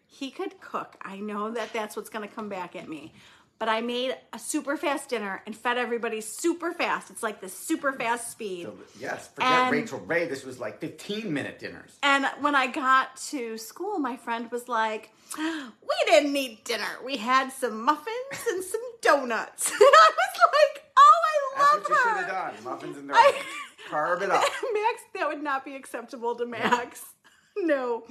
He 0.08 0.32
could 0.32 0.62
cook. 0.62 0.96
I 1.02 1.20
know 1.20 1.52
that 1.52 1.74
that's 1.74 1.98
what's 1.98 2.10
going 2.10 2.26
to 2.28 2.34
come 2.34 2.48
back 2.48 2.74
at 2.74 2.88
me. 2.88 3.12
But 3.60 3.70
I 3.70 3.82
made 3.82 4.16
a 4.34 4.38
super 4.40 4.78
fast 4.78 5.10
dinner 5.10 5.42
and 5.48 5.56
fed 5.56 5.78
everybody 5.80 6.22
super 6.22 6.74
fast. 6.74 7.10
It's 7.10 7.24
like 7.24 7.42
this 7.42 7.54
super 7.58 7.92
fast 7.92 8.30
speed. 8.32 8.66
So, 8.66 8.78
yes, 9.00 9.30
forget 9.34 9.50
And- 9.52 9.72
Rachael 9.72 10.00
Ray. 10.00 10.28
This 10.28 10.46
was 10.46 10.60
like 10.60 10.80
15 10.80 11.34
minute 11.34 11.58
dinners. 11.58 11.98
And 12.04 12.26
when 12.42 12.54
I 12.54 12.68
got 12.68 13.16
to 13.32 13.58
school, 13.58 13.98
my 13.98 14.16
friend 14.16 14.52
was 14.52 14.68
like, 14.70 15.12
We 15.38 15.96
didn't 16.06 16.36
eat 16.38 16.66
dinner. 16.66 17.00
We 17.04 17.18
had 17.18 17.50
some 17.52 17.82
muffins 17.82 18.46
and 18.48 18.64
some 18.64 18.82
donuts. 19.02 19.72
And 19.72 19.80
I 19.82 20.12
was 20.16 20.40
like, 20.54 20.84
Oh, 20.98 21.20
I 21.26 21.58
That's 21.58 21.74
love 21.74 21.82
what 21.82 21.90
you 21.90 21.96
should 21.96 22.12
her. 22.12 22.18
have 22.36 22.54
done. 22.56 22.64
Muffins 22.64 22.98
and 22.98 23.12
I- 23.12 23.16
donuts. 23.32 23.46
Carb 23.90 24.22
it 24.22 24.30
up. 24.30 24.42
Max, 24.74 25.02
that 25.16 25.28
would 25.30 25.42
not 25.42 25.66
be 25.66 25.76
acceptable 25.76 26.36
to 26.36 26.46
Max. 26.46 27.04
No. 27.60 28.04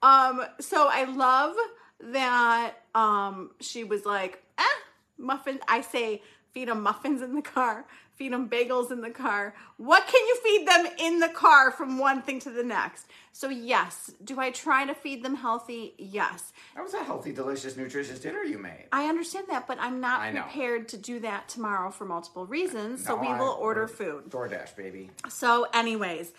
Um, 0.00 0.42
so 0.58 0.88
I 0.90 1.04
love 1.04 1.54
that 2.00 2.72
um 2.94 3.50
she 3.60 3.84
was 3.84 4.06
like, 4.06 4.42
eh, 4.56 4.62
muffins. 5.18 5.60
I 5.68 5.80
say 5.80 6.22
feed 6.52 6.68
them 6.68 6.82
muffins 6.82 7.20
in 7.20 7.34
the 7.34 7.42
car, 7.42 7.84
feed 8.14 8.32
them 8.32 8.48
bagels 8.48 8.90
in 8.90 9.02
the 9.02 9.10
car. 9.10 9.54
What 9.76 10.06
can 10.06 10.26
you 10.26 10.36
feed 10.42 10.66
them 10.66 10.86
in 10.98 11.18
the 11.20 11.28
car 11.28 11.70
from 11.70 11.98
one 11.98 12.22
thing 12.22 12.40
to 12.40 12.50
the 12.50 12.62
next? 12.62 13.06
So 13.32 13.50
yes, 13.50 14.10
do 14.24 14.40
I 14.40 14.50
try 14.50 14.86
to 14.86 14.94
feed 14.94 15.22
them 15.22 15.34
healthy? 15.36 15.92
Yes. 15.98 16.52
That 16.74 16.82
was 16.82 16.94
a 16.94 17.04
healthy, 17.04 17.32
delicious, 17.32 17.76
nutritious 17.76 18.18
dinner 18.20 18.42
you 18.42 18.56
made. 18.58 18.86
I 18.90 19.04
understand 19.08 19.48
that, 19.50 19.66
but 19.66 19.76
I'm 19.78 20.00
not 20.00 20.30
prepared 20.32 20.88
to 20.88 20.96
do 20.96 21.20
that 21.20 21.48
tomorrow 21.50 21.90
for 21.90 22.06
multiple 22.06 22.46
reasons. 22.46 23.04
So 23.04 23.16
No, 23.16 23.20
we 23.20 23.28
I- 23.28 23.38
will 23.38 23.58
order 23.60 23.86
food. 23.86 24.30
DoorDash, 24.30 24.74
baby. 24.76 25.10
So, 25.28 25.66
anyways, 25.74 26.32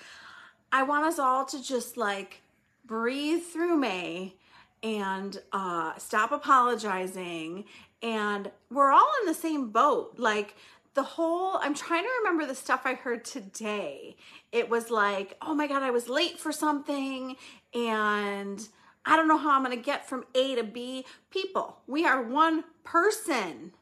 I 0.71 0.81
want 0.81 1.05
us 1.05 1.19
all 1.19 1.45
to 1.45 1.61
just 1.63 1.95
like 1.95 2.41
breathe 2.85 3.43
through 3.43 3.77
May 3.77 4.33
and 4.81 5.39
uh, 5.51 5.95
stop 5.97 6.31
apologizing. 6.31 7.65
And 8.01 8.51
we're 8.69 8.91
all 8.91 9.11
in 9.21 9.27
the 9.27 9.33
same 9.33 9.69
boat. 9.71 10.15
Like, 10.17 10.55
the 10.97 11.03
whole, 11.03 11.57
I'm 11.61 11.75
trying 11.75 12.03
to 12.03 12.09
remember 12.19 12.47
the 12.47 12.55
stuff 12.55 12.81
I 12.83 12.95
heard 12.95 13.23
today. 13.23 14.15
It 14.51 14.67
was 14.67 14.89
like, 14.89 15.37
oh 15.43 15.53
my 15.53 15.67
God, 15.67 15.83
I 15.83 15.91
was 15.91 16.09
late 16.09 16.39
for 16.39 16.51
something 16.51 17.35
and 17.75 18.67
I 19.05 19.15
don't 19.15 19.27
know 19.27 19.37
how 19.37 19.51
I'm 19.51 19.63
going 19.63 19.77
to 19.77 19.83
get 19.83 20.09
from 20.09 20.25
A 20.33 20.55
to 20.55 20.63
B. 20.63 21.05
People, 21.29 21.77
we 21.85 22.03
are 22.03 22.23
one 22.23 22.63
person. 22.83 23.73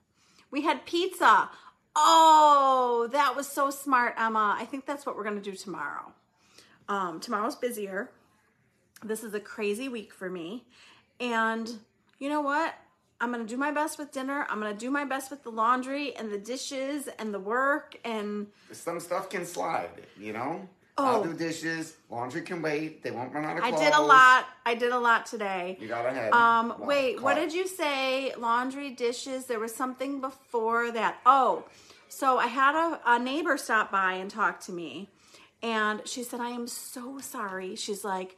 We 0.51 0.63
had 0.63 0.86
pizza. 0.86 1.50
Oh, 1.95 3.07
that 3.13 3.34
was 3.34 3.48
so 3.48 3.69
smart, 3.69 4.15
Emma. 4.17 4.57
I 4.60 4.65
think 4.65 4.86
that's 4.86 5.05
what 5.05 5.15
we're 5.15 5.24
going 5.24 5.41
to 5.41 5.51
do 5.51 5.55
tomorrow. 5.55 6.12
Um, 6.89 7.22
tomorrow's 7.22 7.55
busier. 7.55 8.12
This 9.03 9.24
is 9.24 9.34
a 9.34 9.39
crazy 9.39 9.88
week 9.88 10.13
for 10.13 10.29
me. 10.29 10.65
And 11.22 11.79
you 12.19 12.27
know 12.27 12.41
what? 12.41 12.75
I'm 13.22 13.31
going 13.31 13.45
to 13.45 13.50
do 13.50 13.57
my 13.57 13.72
best 13.72 13.98
with 13.98 14.12
dinner. 14.12 14.45
I'm 14.50 14.60
going 14.60 14.74
to 14.74 14.79
do 14.79 14.91
my 14.91 15.05
best 15.05 15.31
with 15.31 15.43
the 15.43 15.50
laundry 15.50 16.15
and 16.15 16.31
the 16.31 16.38
dishes 16.38 17.07
and 17.19 17.34
the 17.34 17.39
work. 17.39 17.95
And 18.03 18.48
Some 18.72 19.00
stuff 19.00 19.29
can 19.29 19.45
slide, 19.45 19.89
you 20.19 20.34
know? 20.34 20.67
Oh. 20.98 21.05
I'll 21.05 21.24
do 21.24 21.34
dishes. 21.34 21.98
Laundry 22.10 22.41
can 22.41 22.62
wait. 22.62 23.03
They 23.03 23.12
won't 23.12 23.34
run 23.34 23.43
out 23.43 23.57
of 23.57 23.63
clothes. 23.63 23.79
I 23.81 23.84
did 23.84 23.93
a 23.93 24.01
lot. 24.01 24.45
I 24.65 24.75
did 24.75 24.91
a 24.91 25.00
lot 25.00 25.25
today. 25.25 25.77
You 25.79 25.88
got 25.88 26.05
ahead. 26.05 26.31
Um, 26.34 26.69
Wow, 26.69 26.86
wait, 26.86 27.22
what 27.22 27.36
did 27.36 27.53
you 27.53 27.67
say? 27.67 28.34
Laundry, 28.38 28.91
dishes. 28.91 29.45
There 29.45 29.60
was 29.60 29.75
something 29.75 30.22
before 30.22 30.91
that. 30.91 31.19
Oh, 31.25 31.65
so 32.07 32.38
I 32.38 32.48
had 32.48 32.75
a, 32.75 33.01
a 33.05 33.19
neighbor 33.19 33.57
stop 33.57 33.91
by 33.91 34.13
and 34.13 34.31
talk 34.31 34.62
to 34.62 34.72
me, 34.72 35.10
and 35.62 36.01
she 36.05 36.24
said, 36.24 36.39
I 36.39 36.50
am 36.50 36.65
so 36.67 37.19
sorry. 37.19 37.75
She's 37.75 38.05
like, 38.05 38.38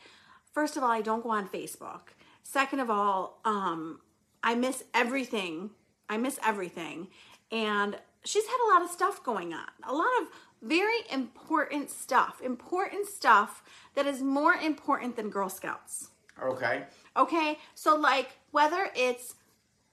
first 0.52 0.78
of 0.78 0.84
all, 0.84 0.90
I 0.90 1.02
don't 1.02 1.22
go 1.22 1.30
on 1.30 1.48
Facebook. 1.48 2.10
Second 2.42 2.80
of 2.80 2.90
all, 2.90 3.40
um, 3.46 4.00
I 4.48 4.56
miss 4.56 4.86
everything. 4.94 5.72
I 6.08 6.16
miss 6.16 6.40
everything. 6.42 7.10
And 7.52 7.98
she's 8.24 8.46
had 8.46 8.58
a 8.66 8.70
lot 8.74 8.82
of 8.82 8.90
stuff 8.90 9.22
going 9.22 9.54
on, 9.54 9.68
a 9.84 9.94
lot 9.94 10.08
of 10.22 10.30
very 10.62 11.00
important 11.12 11.90
stuff, 11.90 12.40
important 12.42 13.08
stuff 13.08 13.62
that 13.96 14.06
is 14.08 14.22
more 14.22 14.54
important 14.54 15.18
than 15.18 15.30
Girl 15.30 15.50
Scouts. 15.50 16.12
Okay. 16.42 16.84
Okay, 17.18 17.58
so 17.76 17.98
like 17.98 18.38
whether 18.52 18.90
it's 18.96 19.36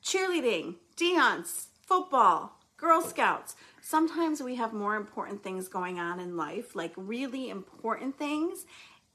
cheerleading, 0.04 0.76
dance, 0.94 1.70
football, 1.84 2.60
Girl 2.76 3.02
Scouts, 3.02 3.56
sometimes 3.82 4.40
we 4.40 4.54
have 4.54 4.72
more 4.72 4.94
important 4.94 5.42
things 5.42 5.66
going 5.66 5.98
on 5.98 6.20
in 6.20 6.36
life, 6.36 6.76
like 6.76 6.92
really 6.96 7.50
important 7.50 8.16
things 8.16 8.66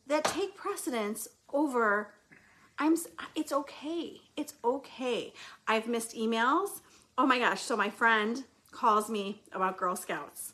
that 0.05 0.25
take 0.25 0.57
precedence 0.57 1.29
over. 1.53 2.11
I'm. 2.79 2.95
It's 3.35 3.51
okay. 3.51 4.21
It's 4.37 4.53
okay. 4.63 5.33
I've 5.67 5.87
missed 5.87 6.15
emails. 6.15 6.81
Oh 7.17 7.25
my 7.25 7.39
gosh! 7.39 7.61
So 7.61 7.75
my 7.75 7.89
friend 7.89 8.43
calls 8.71 9.09
me 9.09 9.41
about 9.51 9.77
Girl 9.77 9.95
Scouts 9.95 10.53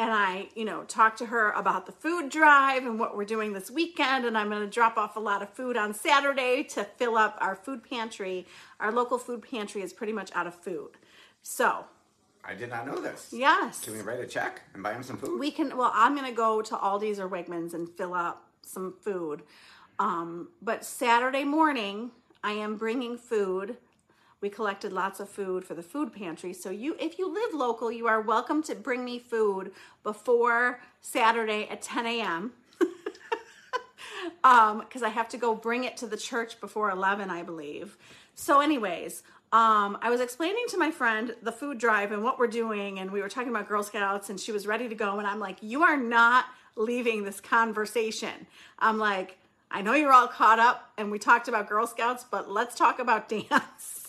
and 0.00 0.10
I, 0.10 0.48
you 0.54 0.64
know, 0.64 0.84
talk 0.84 1.16
to 1.18 1.26
her 1.26 1.50
about 1.50 1.84
the 1.84 1.92
food 1.92 2.30
drive 2.30 2.86
and 2.86 2.98
what 2.98 3.14
we're 3.14 3.26
doing 3.26 3.52
this 3.52 3.70
weekend. 3.70 4.24
And 4.24 4.36
I'm 4.36 4.48
going 4.48 4.62
to 4.62 4.66
drop 4.66 4.96
off 4.96 5.14
a 5.14 5.20
lot 5.20 5.42
of 5.42 5.50
food 5.50 5.76
on 5.76 5.92
Saturday 5.92 6.62
to 6.70 6.84
fill 6.84 7.18
up 7.18 7.36
our 7.38 7.54
food 7.54 7.84
pantry. 7.84 8.46
Our 8.80 8.92
local 8.92 9.18
food 9.18 9.42
pantry 9.42 9.82
is 9.82 9.92
pretty 9.92 10.14
much 10.14 10.30
out 10.34 10.46
of 10.46 10.54
food. 10.54 10.92
So, 11.42 11.84
I 12.42 12.54
did 12.54 12.70
not 12.70 12.86
know 12.86 12.98
this. 12.98 13.28
yes, 13.30 13.84
Can 13.84 13.92
we 13.92 14.00
write 14.00 14.20
a 14.20 14.26
check 14.26 14.62
and 14.72 14.82
buy 14.82 14.94
him 14.94 15.02
some 15.02 15.18
food? 15.18 15.38
we 15.38 15.50
can. 15.50 15.76
Well, 15.76 15.92
I'm 15.94 16.14
going 16.16 16.26
to 16.26 16.34
go 16.34 16.62
to 16.62 16.74
Aldi's 16.76 17.20
or 17.20 17.28
Wegmans 17.28 17.74
and 17.74 17.86
fill 17.86 18.14
up 18.14 18.48
some 18.62 18.94
food. 19.02 19.42
Um, 20.00 20.48
but 20.62 20.82
Saturday 20.82 21.44
morning, 21.44 22.10
I 22.42 22.52
am 22.52 22.76
bringing 22.76 23.18
food. 23.18 23.76
We 24.40 24.48
collected 24.48 24.94
lots 24.94 25.20
of 25.20 25.28
food 25.28 25.62
for 25.62 25.74
the 25.74 25.82
food 25.82 26.10
pantry. 26.10 26.54
So 26.54 26.70
you, 26.70 26.96
if 26.98 27.18
you 27.18 27.30
live 27.30 27.52
local, 27.52 27.92
you 27.92 28.06
are 28.06 28.22
welcome 28.22 28.62
to 28.62 28.74
bring 28.74 29.04
me 29.04 29.18
food 29.18 29.72
before 30.02 30.80
Saturday 31.02 31.68
at 31.68 31.82
10 31.82 32.06
a.m. 32.06 32.52
um, 34.44 34.78
because 34.78 35.02
I 35.02 35.10
have 35.10 35.28
to 35.28 35.36
go 35.36 35.54
bring 35.54 35.84
it 35.84 35.98
to 35.98 36.06
the 36.06 36.16
church 36.16 36.58
before 36.62 36.90
11, 36.90 37.28
I 37.28 37.42
believe. 37.42 37.98
So, 38.34 38.62
anyways, 38.62 39.22
um, 39.52 39.98
I 40.00 40.08
was 40.08 40.22
explaining 40.22 40.64
to 40.70 40.78
my 40.78 40.90
friend 40.90 41.34
the 41.42 41.52
food 41.52 41.76
drive 41.76 42.10
and 42.10 42.24
what 42.24 42.38
we're 42.38 42.46
doing, 42.46 43.00
and 43.00 43.10
we 43.10 43.20
were 43.20 43.28
talking 43.28 43.50
about 43.50 43.68
Girl 43.68 43.82
Scouts, 43.82 44.30
and 44.30 44.40
she 44.40 44.50
was 44.50 44.66
ready 44.66 44.88
to 44.88 44.94
go, 44.94 45.18
and 45.18 45.26
I'm 45.26 45.40
like, 45.40 45.58
"You 45.60 45.82
are 45.82 45.98
not 45.98 46.46
leaving 46.74 47.24
this 47.24 47.38
conversation." 47.38 48.46
I'm 48.78 48.96
like, 48.96 49.36
"I 49.70 49.82
know 49.82 49.94
you're 49.94 50.12
all 50.12 50.28
caught 50.28 50.58
up, 50.58 50.92
and 50.98 51.10
we 51.10 51.18
talked 51.18 51.48
about 51.48 51.68
Girl 51.68 51.86
Scouts, 51.86 52.24
but 52.30 52.50
let's 52.50 52.74
talk 52.74 52.98
about 52.98 53.28
dance." 53.50 54.00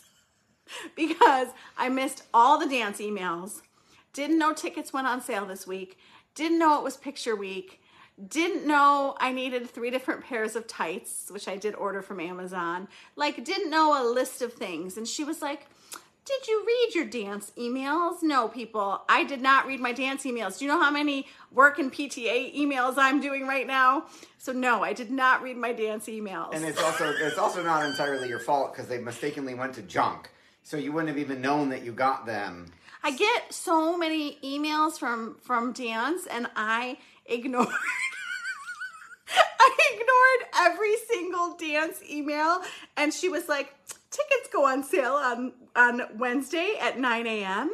because 0.95 1.49
I 1.77 1.89
missed 1.89 2.23
all 2.33 2.57
the 2.57 2.67
dance 2.67 2.99
emails. 2.99 3.61
Didn't 4.13 4.39
know 4.39 4.53
tickets 4.53 4.93
went 4.93 5.07
on 5.07 5.21
sale 5.21 5.45
this 5.45 5.65
week. 5.65 5.97
Didn't 6.35 6.59
know 6.59 6.77
it 6.77 6.83
was 6.83 6.97
picture 6.97 7.35
week. 7.35 7.81
Didn't 8.27 8.67
know 8.67 9.15
I 9.19 9.31
needed 9.31 9.69
three 9.69 9.89
different 9.89 10.23
pairs 10.25 10.55
of 10.55 10.67
tights, 10.67 11.29
which 11.31 11.47
I 11.47 11.55
did 11.55 11.75
order 11.75 12.01
from 12.01 12.19
Amazon. 12.19 12.87
Like, 13.15 13.43
didn't 13.43 13.69
know 13.69 14.01
a 14.01 14.03
list 14.07 14.41
of 14.41 14.53
things. 14.53 14.97
And 14.97 15.07
she 15.07 15.23
was 15.23 15.41
like, 15.41 15.67
Did 16.23 16.47
you 16.47 16.63
read 16.65 16.95
your 16.95 17.05
dance 17.05 17.51
emails? 17.57 18.21
No, 18.21 18.47
people, 18.47 19.01
I 19.09 19.23
did 19.23 19.41
not 19.41 19.65
read 19.65 19.79
my 19.79 19.91
dance 19.91 20.23
emails. 20.23 20.59
Do 20.59 20.65
you 20.65 20.71
know 20.71 20.79
how 20.79 20.91
many 20.91 21.27
work 21.51 21.79
and 21.79 21.91
PTA 21.91 22.55
emails 22.55 22.93
I'm 22.97 23.19
doing 23.19 23.47
right 23.47 23.65
now? 23.65 24.05
So, 24.37 24.51
no, 24.51 24.83
I 24.83 24.93
did 24.93 25.09
not 25.09 25.41
read 25.41 25.57
my 25.57 25.73
dance 25.73 26.05
emails. 26.05 26.53
And 26.53 26.63
it's 26.63 26.81
also 26.81 27.09
it's 27.09 27.39
also 27.39 27.63
not 27.63 27.85
entirely 27.85 28.29
your 28.29 28.39
fault 28.39 28.73
because 28.73 28.87
they 28.87 28.99
mistakenly 28.99 29.55
went 29.55 29.73
to 29.75 29.81
junk. 29.81 30.29
So 30.63 30.77
you 30.77 30.91
wouldn't 30.91 31.09
have 31.09 31.17
even 31.17 31.41
known 31.41 31.69
that 31.69 31.83
you 31.83 31.91
got 31.91 32.25
them. 32.25 32.71
I 33.03 33.11
get 33.11 33.51
so 33.51 33.97
many 33.97 34.37
emails 34.43 34.99
from 34.99 35.37
from 35.41 35.73
dance 35.73 36.27
and 36.27 36.47
I 36.55 36.97
ignored 37.25 37.67
I 39.59 39.77
ignored 39.93 40.71
every 40.71 40.95
single 41.09 41.55
dance 41.55 41.99
email 42.07 42.61
and 42.95 43.11
she 43.11 43.27
was 43.27 43.49
like 43.49 43.73
tickets 44.11 44.49
go 44.51 44.65
on 44.65 44.83
sale 44.83 45.13
on 45.13 45.53
on 45.75 46.01
Wednesday 46.17 46.75
at 46.79 46.99
9 46.99 47.25
a.m. 47.27 47.71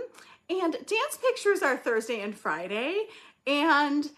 and 0.49 0.73
dance 0.73 1.17
pictures 1.21 1.61
are 1.61 1.75
Thursday 1.77 2.21
and 2.21 2.37
Friday 2.37 3.05
and 3.45 4.09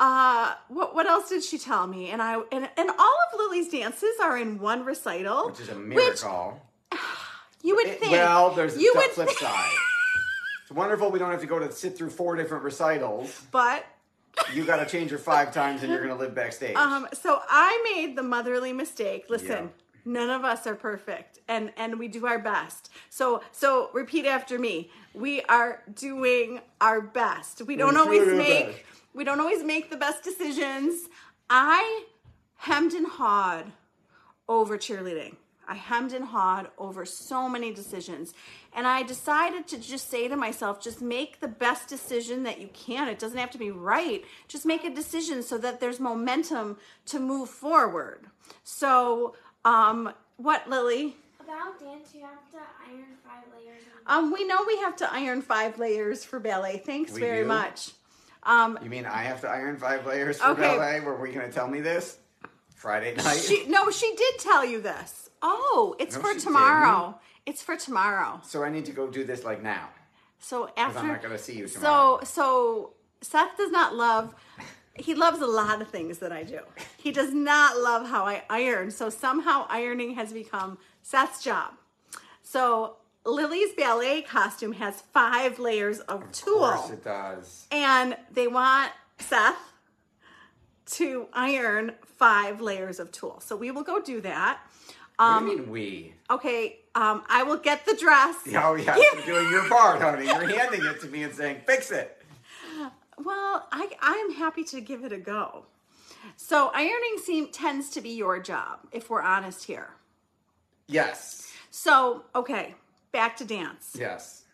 uh 0.00 0.54
what 0.68 0.94
what 0.94 1.06
else 1.06 1.28
did 1.28 1.42
she 1.42 1.58
tell 1.58 1.86
me 1.86 2.10
and 2.10 2.20
I 2.22 2.34
and, 2.52 2.68
and 2.76 2.90
all 2.90 3.16
of 3.32 3.38
Lily's 3.38 3.68
dances 3.68 4.14
are 4.22 4.36
in 4.36 4.58
one 4.60 4.84
recital 4.84 5.46
Which 5.48 5.60
is 5.60 5.68
a 5.70 5.74
miracle. 5.74 6.60
you 7.62 7.74
would 7.76 7.86
It- 7.86 8.00
think 8.00 8.12
well, 8.12 8.50
there's 8.50 8.76
a 8.76 8.80
you 8.80 8.92
flip 8.92 9.16
would 9.16 9.26
flip 9.26 9.30
side. 9.38 9.70
It's 10.62 10.70
wonderful 10.72 11.10
we 11.10 11.18
don't 11.18 11.30
have 11.30 11.40
to 11.40 11.46
go 11.46 11.58
to 11.58 11.72
sit 11.72 11.96
through 11.96 12.10
four 12.10 12.36
different 12.36 12.62
recitals. 12.62 13.40
but 13.50 13.84
You 14.52 14.64
got 14.64 14.76
to 14.76 14.86
change 14.86 15.10
her 15.10 15.18
five 15.18 15.52
times 15.54 15.82
and 15.82 15.90
you're 15.90 16.04
going 16.04 16.16
to 16.16 16.22
live 16.22 16.34
backstage. 16.34 16.76
Um, 16.76 17.08
so 17.14 17.40
I 17.48 17.80
made 17.94 18.16
the 18.16 18.22
motherly 18.22 18.72
mistake. 18.74 19.24
Listen, 19.30 19.48
Yeah. 19.48 19.66
None 20.08 20.30
of 20.30 20.44
us 20.44 20.66
are 20.66 20.74
perfect, 20.74 21.38
and 21.46 21.72
and 21.76 21.98
we 21.98 22.08
do 22.08 22.26
our 22.26 22.38
best. 22.38 22.90
So 23.10 23.42
so 23.52 23.90
repeat 23.92 24.26
after 24.26 24.58
me. 24.58 24.90
We 25.14 25.42
are 25.42 25.82
doing 25.94 26.60
our 26.80 27.00
best. 27.00 27.62
We 27.62 27.76
don't 27.76 27.94
We're 27.94 28.00
always 28.00 28.26
make 28.28 28.66
best. 28.66 28.84
we 29.14 29.24
don't 29.24 29.40
always 29.40 29.62
make 29.62 29.90
the 29.90 29.96
best 29.96 30.24
decisions. 30.24 31.08
I 31.50 32.04
hemmed 32.56 32.92
and 32.92 33.06
hawed 33.06 33.72
over 34.48 34.76
cheerleading. 34.78 35.36
I 35.70 35.74
hemmed 35.74 36.14
and 36.14 36.24
hawed 36.24 36.70
over 36.78 37.04
so 37.04 37.46
many 37.46 37.74
decisions. 37.74 38.32
And 38.72 38.86
I 38.86 39.02
decided 39.02 39.66
to 39.68 39.78
just 39.78 40.08
say 40.10 40.26
to 40.26 40.34
myself, 40.36 40.80
just 40.82 41.02
make 41.02 41.40
the 41.40 41.48
best 41.48 41.88
decision 41.88 42.42
that 42.44 42.58
you 42.58 42.68
can. 42.68 43.06
It 43.08 43.18
doesn't 43.18 43.36
have 43.36 43.50
to 43.50 43.58
be 43.58 43.70
right. 43.70 44.24
Just 44.48 44.64
make 44.64 44.84
a 44.84 44.94
decision 44.94 45.42
so 45.42 45.58
that 45.58 45.78
there's 45.78 46.00
momentum 46.00 46.78
to 47.06 47.20
move 47.20 47.50
forward. 47.50 48.28
So, 48.64 49.34
um, 49.64 50.12
what, 50.36 50.68
Lily? 50.68 51.16
About 51.40 51.78
dance, 51.80 52.14
you 52.14 52.20
have 52.22 52.50
to 52.52 52.58
iron 52.86 53.06
five 53.24 53.44
layers. 53.56 53.82
Um, 54.06 54.32
we 54.32 54.46
know 54.46 54.64
we 54.66 54.76
have 54.78 54.96
to 54.96 55.12
iron 55.12 55.42
five 55.42 55.78
layers 55.78 56.24
for 56.24 56.38
ballet. 56.40 56.78
Thanks 56.78 57.12
We 57.12 57.20
very 57.20 57.42
do? 57.42 57.48
much. 57.48 57.90
Um, 58.44 58.78
You 58.82 58.88
mean 58.90 59.04
I 59.06 59.22
have 59.22 59.40
to 59.42 59.48
iron 59.48 59.76
five 59.76 60.06
layers 60.06 60.38
for 60.38 60.48
Okay. 60.50 60.62
ballet? 60.62 61.00
Were 61.00 61.16
we 61.20 61.32
going 61.32 61.46
to 61.46 61.52
tell 61.52 61.68
me 61.68 61.80
this 61.80 62.18
Friday 62.74 63.14
night? 63.14 63.38
she, 63.38 63.66
no, 63.66 63.90
she 63.90 64.14
did 64.14 64.38
tell 64.38 64.64
you 64.64 64.80
this. 64.80 65.28
Oh, 65.42 65.96
it's 65.98 66.14
No, 66.16 66.22
for 66.22 66.34
she 66.34 66.40
tomorrow. 66.40 67.18
It's 67.46 67.62
for 67.62 67.76
tomorrow. 67.76 68.40
so 68.44 68.62
I 68.62 68.68
need 68.70 68.84
to 68.86 68.92
go 68.92 69.08
do 69.08 69.24
this 69.24 69.42
like 69.44 69.62
now 69.62 69.88
So 70.38 70.70
after, 70.76 70.98
I'm 70.98 71.08
not 71.08 71.22
going 71.22 71.36
to 71.36 71.42
see 71.42 71.56
you 71.56 71.66
tomorrow. 71.66 72.20
so 72.22 72.24
so 72.26 72.92
Seth 73.22 73.56
does 73.56 73.70
not 73.70 73.94
love. 73.94 74.34
He 74.98 75.14
loves 75.14 75.40
a 75.40 75.46
lot 75.46 75.80
of 75.80 75.88
things 75.88 76.18
that 76.18 76.32
I 76.32 76.42
do. 76.42 76.60
He 76.96 77.12
does 77.12 77.32
not 77.32 77.78
love 77.78 78.08
how 78.08 78.24
I 78.24 78.42
iron. 78.50 78.90
So 78.90 79.10
somehow 79.10 79.66
ironing 79.68 80.14
has 80.16 80.32
become 80.32 80.78
Seth's 81.02 81.42
job. 81.42 81.74
So 82.42 82.96
Lily's 83.24 83.74
ballet 83.74 84.22
costume 84.22 84.72
has 84.74 85.00
five 85.12 85.58
layers 85.58 86.00
of 86.00 86.22
of 86.22 86.32
tulle. 86.32 86.58
course 86.72 86.90
it 86.90 87.04
does. 87.04 87.66
and 87.70 88.16
they 88.32 88.46
want 88.48 88.90
Seth 89.18 89.56
to 90.86 91.26
iron 91.32 91.92
five 92.04 92.60
layers 92.60 92.98
of 92.98 93.12
tulle. 93.12 93.40
So 93.40 93.56
we 93.56 93.70
will 93.70 93.82
go 93.82 94.00
do 94.00 94.20
that. 94.22 94.60
what 95.16 95.40
do 95.40 95.46
you 95.46 95.56
mean 95.58 95.70
we? 95.70 96.14
Okay, 96.30 96.78
um, 96.94 97.22
I 97.28 97.42
will 97.42 97.58
get 97.58 97.84
the 97.86 97.94
dress. 97.94 98.36
Oh 98.54 98.74
yeah, 98.74 98.96
you're 98.96 99.24
doing 99.26 99.50
your 99.50 99.68
part, 99.68 100.00
honey. 100.00 100.26
You're 100.26 100.48
handing 100.58 100.84
it 100.84 101.00
to 101.02 101.06
me 101.08 101.22
and 101.24 101.34
saying, 101.34 101.62
"Fix 101.66 101.90
it." 101.90 102.17
Well, 103.24 103.66
I 103.72 103.90
I 104.00 104.12
am 104.28 104.34
happy 104.36 104.64
to 104.64 104.80
give 104.80 105.04
it 105.04 105.12
a 105.12 105.18
go. 105.18 105.66
So 106.36 106.70
ironing 106.74 107.18
seem 107.22 107.50
tends 107.50 107.90
to 107.90 108.00
be 108.00 108.10
your 108.10 108.38
job, 108.40 108.80
if 108.92 109.08
we're 109.10 109.22
honest 109.22 109.64
here. 109.64 109.90
Yes, 110.86 111.46
So 111.70 112.24
okay, 112.34 112.74
back 113.12 113.36
to 113.38 113.44
dance. 113.44 113.94
yes. 113.98 114.44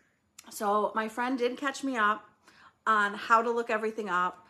So 0.50 0.92
my 0.94 1.08
friend 1.08 1.38
did 1.38 1.56
catch 1.56 1.84
me 1.84 1.96
up 1.96 2.24
on 2.86 3.14
how 3.14 3.40
to 3.40 3.50
look 3.50 3.70
everything 3.70 4.08
up, 4.08 4.46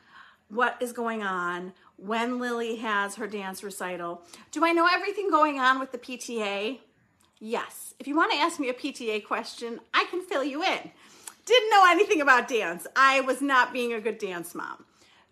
what 0.49 0.77
is 0.81 0.93
going 0.93 1.23
on, 1.23 1.73
when 1.97 2.39
Lily 2.41 2.77
has 2.77 3.15
her 3.17 3.27
dance 3.29 3.63
recital. 3.63 4.23
Do 4.51 4.65
I 4.65 4.73
know 4.73 4.89
everything 4.93 5.31
going 5.31 5.61
on 5.61 5.79
with 5.79 5.93
the 5.93 5.99
PTA? 5.99 6.81
Yes. 7.39 7.95
If 8.01 8.09
you 8.09 8.17
want 8.17 8.33
to 8.33 8.39
ask 8.39 8.59
me 8.59 8.71
a 8.71 8.75
PTA 8.75 9.25
question, 9.25 9.79
I 9.93 10.07
can 10.11 10.23
fill 10.23 10.43
you 10.43 10.63
in. 10.65 10.91
Didn't 11.45 11.71
know 11.71 11.85
anything 11.89 12.21
about 12.21 12.49
dance. 12.49 12.87
I 12.97 13.21
was 13.21 13.41
not 13.43 13.73
being 13.73 13.93
a 13.93 14.01
good 14.01 14.19
dance 14.19 14.55
mom. 14.55 14.85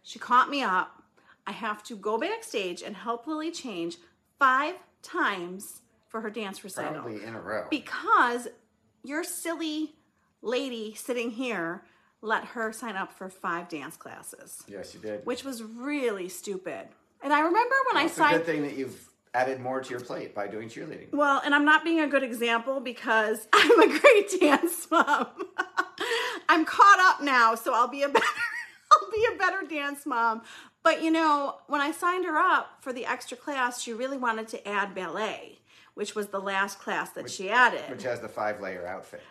She 0.02 0.19
caught 0.19 0.50
me 0.50 0.62
up. 0.62 1.02
I 1.47 1.52
have 1.52 1.83
to 1.85 1.97
go 1.97 2.19
backstage 2.19 2.83
and 2.83 2.95
help 2.97 3.26
Lily 3.26 3.50
change 3.50 3.97
five 4.38 4.75
times 5.02 5.81
for 6.09 6.21
her 6.21 6.31
dance 6.31 6.62
recital 6.62 6.92
Probably 7.02 7.25
in 7.25 7.35
a 7.35 7.40
row. 7.40 7.66
because 7.71 8.49
your 9.02 9.25
silly 9.25 9.95
lady 10.42 10.95
sitting 10.95 11.31
here 11.31 11.83
let 12.21 12.45
her 12.45 12.73
sign 12.73 12.95
up 12.95 13.12
for 13.12 13.28
five 13.28 13.69
dance 13.69 13.97
classes, 13.97 14.62
yes, 14.69 14.95
you 14.95 15.00
did. 15.00 15.25
which 15.26 15.42
was 15.42 15.62
really 15.62 16.28
stupid. 16.28 16.87
And 17.23 17.33
I 17.33 17.40
remember 17.40 17.75
when 17.92 18.04
I 18.04 18.07
signed. 18.09 18.37
It's 18.37 18.49
a 18.49 18.52
good 18.52 18.54
thing 18.54 18.62
that 18.62 18.76
you've 18.76 19.09
added 19.35 19.61
more 19.61 19.81
to 19.81 19.90
your 19.90 20.00
plate 20.00 20.35
by 20.35 20.47
doing 20.47 20.69
cheerleading. 20.69 21.12
Well, 21.12 21.40
and 21.45 21.54
I'm 21.54 21.64
not 21.64 21.83
being 21.85 22.00
a 22.00 22.07
good 22.07 22.23
example 22.23 22.78
because 22.81 23.49
I'm 23.52 23.81
a 23.81 23.99
great 23.99 24.40
dance 24.40 24.87
mom. 24.90 25.26
I'm 26.52 26.66
caught 26.66 26.99
up 27.00 27.23
now, 27.23 27.54
so 27.54 27.73
I'll 27.73 27.88
be 27.88 28.02
a 28.02 28.09
better 28.11 28.26
I'll 28.92 29.11
be 29.11 29.26
a 29.35 29.38
better 29.38 29.62
dance 29.66 30.04
mom. 30.04 30.42
But 30.82 31.02
you 31.02 31.11
know, 31.11 31.56
when 31.66 31.80
I 31.80 31.92
signed 31.92 32.26
her 32.26 32.37
up 32.37 32.76
for 32.80 32.92
the 32.92 33.06
extra 33.06 33.38
class, 33.38 33.80
she 33.80 33.94
really 33.94 34.18
wanted 34.18 34.49
to 34.49 34.68
add 34.68 34.94
ballet, 34.94 35.61
which 35.94 36.14
was 36.14 36.28
the 36.28 36.40
last 36.40 36.78
class 36.78 37.11
that 37.11 37.30
she 37.30 37.49
added. 37.49 37.88
Which 37.88 38.02
has 38.02 38.21
the 38.21 38.28
five 38.28 38.61
layer 38.61 38.87
outfit. 38.87 39.23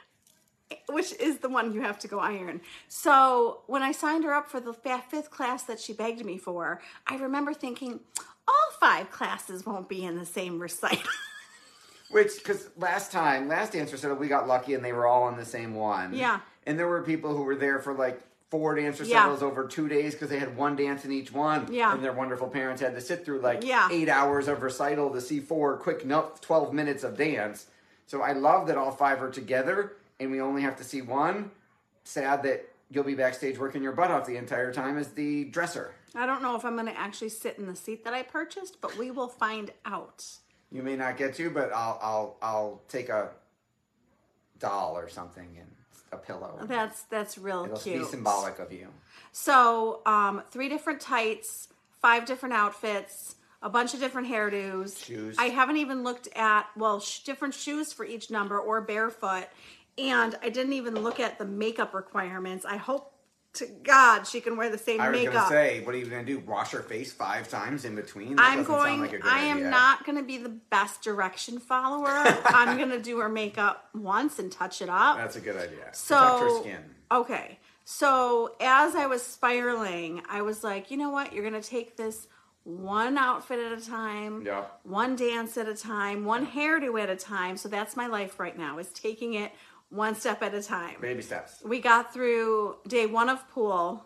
which 0.90 1.14
is 1.20 1.40
the 1.40 1.50
one 1.50 1.74
you 1.74 1.81
have 1.81 2.00
to 2.00 2.07
go 2.07 2.18
iron. 2.20 2.62
So 2.88 3.62
when 3.68 3.84
I 3.84 3.92
signed 3.92 4.24
her 4.24 4.34
up 4.34 4.50
for 4.50 4.60
the 4.60 4.74
fifth 4.74 5.29
class 5.29 5.64
that 5.64 5.79
she 5.79 5.94
begged 5.94 6.25
me 6.25 6.40
for, 6.40 6.81
I 7.05 7.18
remember 7.18 7.53
thinking, 7.53 8.00
all 8.48 8.72
five 8.79 9.12
classes 9.12 9.64
won't 9.66 9.88
be 9.88 10.03
in 10.05 10.18
the 10.18 10.25
same 10.25 10.60
recital. 10.60 11.12
Which, 12.10 12.38
because 12.38 12.70
last 12.77 13.12
time, 13.12 13.48
last 13.48 13.74
dance 13.74 13.92
recital, 13.92 14.18
we 14.18 14.27
got 14.27 14.48
lucky 14.48 14.74
and 14.74 14.84
they 14.84 14.92
were 14.92 15.05
all 15.05 15.29
in 15.29 15.38
the 15.38 15.46
same 15.46 15.75
one. 15.75 16.14
Yeah. 16.14 16.40
And 16.66 16.78
there 16.78 16.88
were 16.88 17.02
people 17.02 17.36
who 17.36 17.44
were 17.44 17.56
there 17.56 17.80
for 17.80 17.94
like 17.94 18.22
four 18.50 18.76
dance 18.76 19.00
Yeah. 19.00 19.18
recitals 19.18 19.42
over 19.44 19.66
two 19.68 19.88
days 19.88 20.14
because 20.14 20.30
they 20.30 20.38
had 20.40 20.56
one 20.58 20.76
dance 20.76 21.06
in 21.06 21.12
each 21.12 21.32
one. 21.32 21.72
Yeah. 21.72 21.94
And 21.94 22.04
their 22.04 22.14
wonderful 22.14 22.48
parents 22.50 22.82
had 22.82 22.94
to 22.96 23.02
sit 23.02 23.24
through 23.26 23.40
like 23.40 23.64
Yeah. 23.64 23.88
eight 23.92 24.10
hours 24.10 24.48
of 24.48 24.62
recital 24.62 25.10
to 25.12 25.22
see 25.22 25.40
four 25.40 25.78
quick 25.78 26.06
no- 26.06 26.32
12 26.42 26.74
minutes 26.74 27.04
of 27.04 27.18
dance. 27.18 27.68
So 28.08 28.22
I 28.22 28.34
love 28.34 28.68
that 28.68 28.78
all 28.78 28.92
five 28.92 29.22
are 29.24 29.30
together 29.32 29.94
and 30.20 30.30
we 30.32 30.42
only 30.42 30.62
have 30.64 30.76
to 30.78 30.84
see 30.84 31.02
one. 31.02 31.52
Sad 32.04 32.44
that 32.44 32.68
you'll 32.90 33.06
be 33.06 33.16
backstage 33.16 33.58
working 33.58 33.82
your 33.82 33.94
butt 33.94 34.12
off 34.12 34.26
the 34.26 34.36
entire 34.36 34.74
time 34.74 34.98
as 34.98 35.10
the 35.10 35.46
dresser. 35.46 35.94
I 36.14 36.26
don't 36.26 36.42
know 36.42 36.56
if 36.58 36.66
I'm 36.66 36.74
going 36.76 36.88
to 36.88 37.00
actually 37.00 37.30
sit 37.30 37.58
in 37.58 37.68
the 37.68 37.76
seat 37.76 38.04
that 38.04 38.14
I 38.14 38.22
purchased, 38.24 38.82
but 38.82 38.98
we 38.98 39.12
will 39.12 39.30
find 39.30 39.72
out. 39.86 40.26
You 40.70 40.84
may 40.84 40.98
not 40.98 41.16
get 41.16 41.36
to, 41.36 41.50
but 41.50 41.72
I'll 41.74 41.98
I'll 42.02 42.38
I'll 42.42 42.82
take 42.90 43.08
a 43.10 43.30
doll 44.60 44.98
or 44.98 45.08
something 45.10 45.58
and 45.60 45.72
a 46.12 46.18
pillow. 46.18 46.60
That's 46.64 47.04
that's 47.04 47.38
real 47.38 47.66
It'll 47.66 47.78
cute. 47.78 48.00
be 48.00 48.06
symbolic 48.06 48.60
of 48.60 48.72
you. 48.72 48.88
So, 49.32 50.02
um, 50.06 50.44
three 50.52 50.70
different 50.70 51.00
tights, 51.02 51.70
five 52.02 52.26
different 52.26 52.54
outfits, 52.54 53.36
a 53.62 53.70
bunch 53.70 53.94
of 53.94 54.00
different 54.00 54.28
hairdos. 54.30 55.04
Shoes. 55.04 55.36
I 55.40 55.46
haven't 55.46 55.78
even 55.78 56.04
looked 56.04 56.28
at 56.36 56.68
well, 56.76 57.00
sh- 57.00 57.20
different 57.20 57.54
shoes 57.54 57.94
for 57.94 58.06
each 58.06 58.30
number 58.30 58.60
or 58.60 58.82
barefoot, 58.82 59.48
and 59.98 60.36
I 60.42 60.50
didn't 60.50 60.74
even 60.74 60.96
look 61.02 61.20
at 61.20 61.38
the 61.38 61.46
makeup 61.46 61.94
requirements. 61.94 62.66
I 62.66 62.78
hope 62.78 63.11
to 63.53 63.66
God 63.83 64.25
she 64.25 64.40
can 64.40 64.55
wear 64.55 64.70
the 64.70 64.77
same 64.77 65.01
I 65.01 65.09
was 65.09 65.20
makeup. 65.20 65.33
gonna 65.33 65.48
say, 65.50 65.83
what 65.83 65.94
are 65.94 65.98
you 65.98 66.05
gonna 66.05 66.24
do? 66.24 66.40
Wash 66.40 66.72
her 66.72 66.81
face 66.81 67.11
five 67.11 67.50
times 67.50 67.83
in 67.85 67.96
between? 67.96 68.37
That 68.37 68.44
I'm 68.51 68.59
doesn't 68.59 68.74
sound 68.74 68.83
going. 68.85 69.01
like 69.01 69.14
a 69.14 69.18
good 69.20 69.27
I 69.29 69.40
am 69.46 69.57
idea. 69.57 69.70
not 69.70 70.05
going 70.05 70.18
to 70.18 70.24
be 70.24 70.37
the 70.37 70.50
best 70.50 71.01
direction 71.01 71.59
follower. 71.59 72.07
I'm 72.46 72.77
going 72.77 72.92
to 72.92 73.01
do 73.01 73.20
her 73.20 73.27
makeup 73.29 73.90
once 73.94 74.40
and 74.40 74.51
touch 74.51 74.81
it 74.81 74.87
up. 74.90 75.18
That's 75.18 75.35
a 75.35 75.42
good 75.42 75.57
idea. 75.57 75.90
So 75.92 76.16
Protect 76.18 76.42
her 76.42 76.61
skin. 76.61 76.85
okay. 77.11 77.59
So 77.83 78.55
as 78.61 78.96
I 78.96 79.07
was 79.07 79.22
spiraling, 79.22 80.22
I 80.29 80.42
was 80.44 80.64
like, 80.64 80.92
you 80.92 80.98
know 80.98 81.09
what? 81.09 81.33
You're 81.33 81.44
gonna 81.44 81.61
take 81.61 81.98
this 81.98 82.27
one 82.64 83.18
outfit 83.18 83.59
at 83.59 83.77
a 83.77 83.83
time, 83.83 84.44
Yeah. 84.46 84.66
one 84.83 85.16
dance 85.16 85.57
at 85.57 85.68
a 85.68 85.75
time, 85.75 86.24
one 86.25 86.46
hairdo 86.46 87.01
at 87.01 87.09
a 87.09 87.16
time. 87.16 87.57
So 87.57 87.68
that's 87.70 87.98
my 87.98 88.07
life 88.07 88.40
right 88.40 88.57
now 88.57 88.77
is 88.77 88.90
taking 88.90 89.33
it 89.33 89.51
one 89.92 90.16
step 90.16 90.42
at 90.42 90.54
a 90.56 90.64
time. 90.64 90.96
Baby 91.00 91.22
steps. 91.22 91.62
We 91.64 91.80
got 91.80 92.14
through 92.14 92.77
day 92.88 93.06
one 93.06 93.30
of 93.30 93.48
pool, 93.50 94.04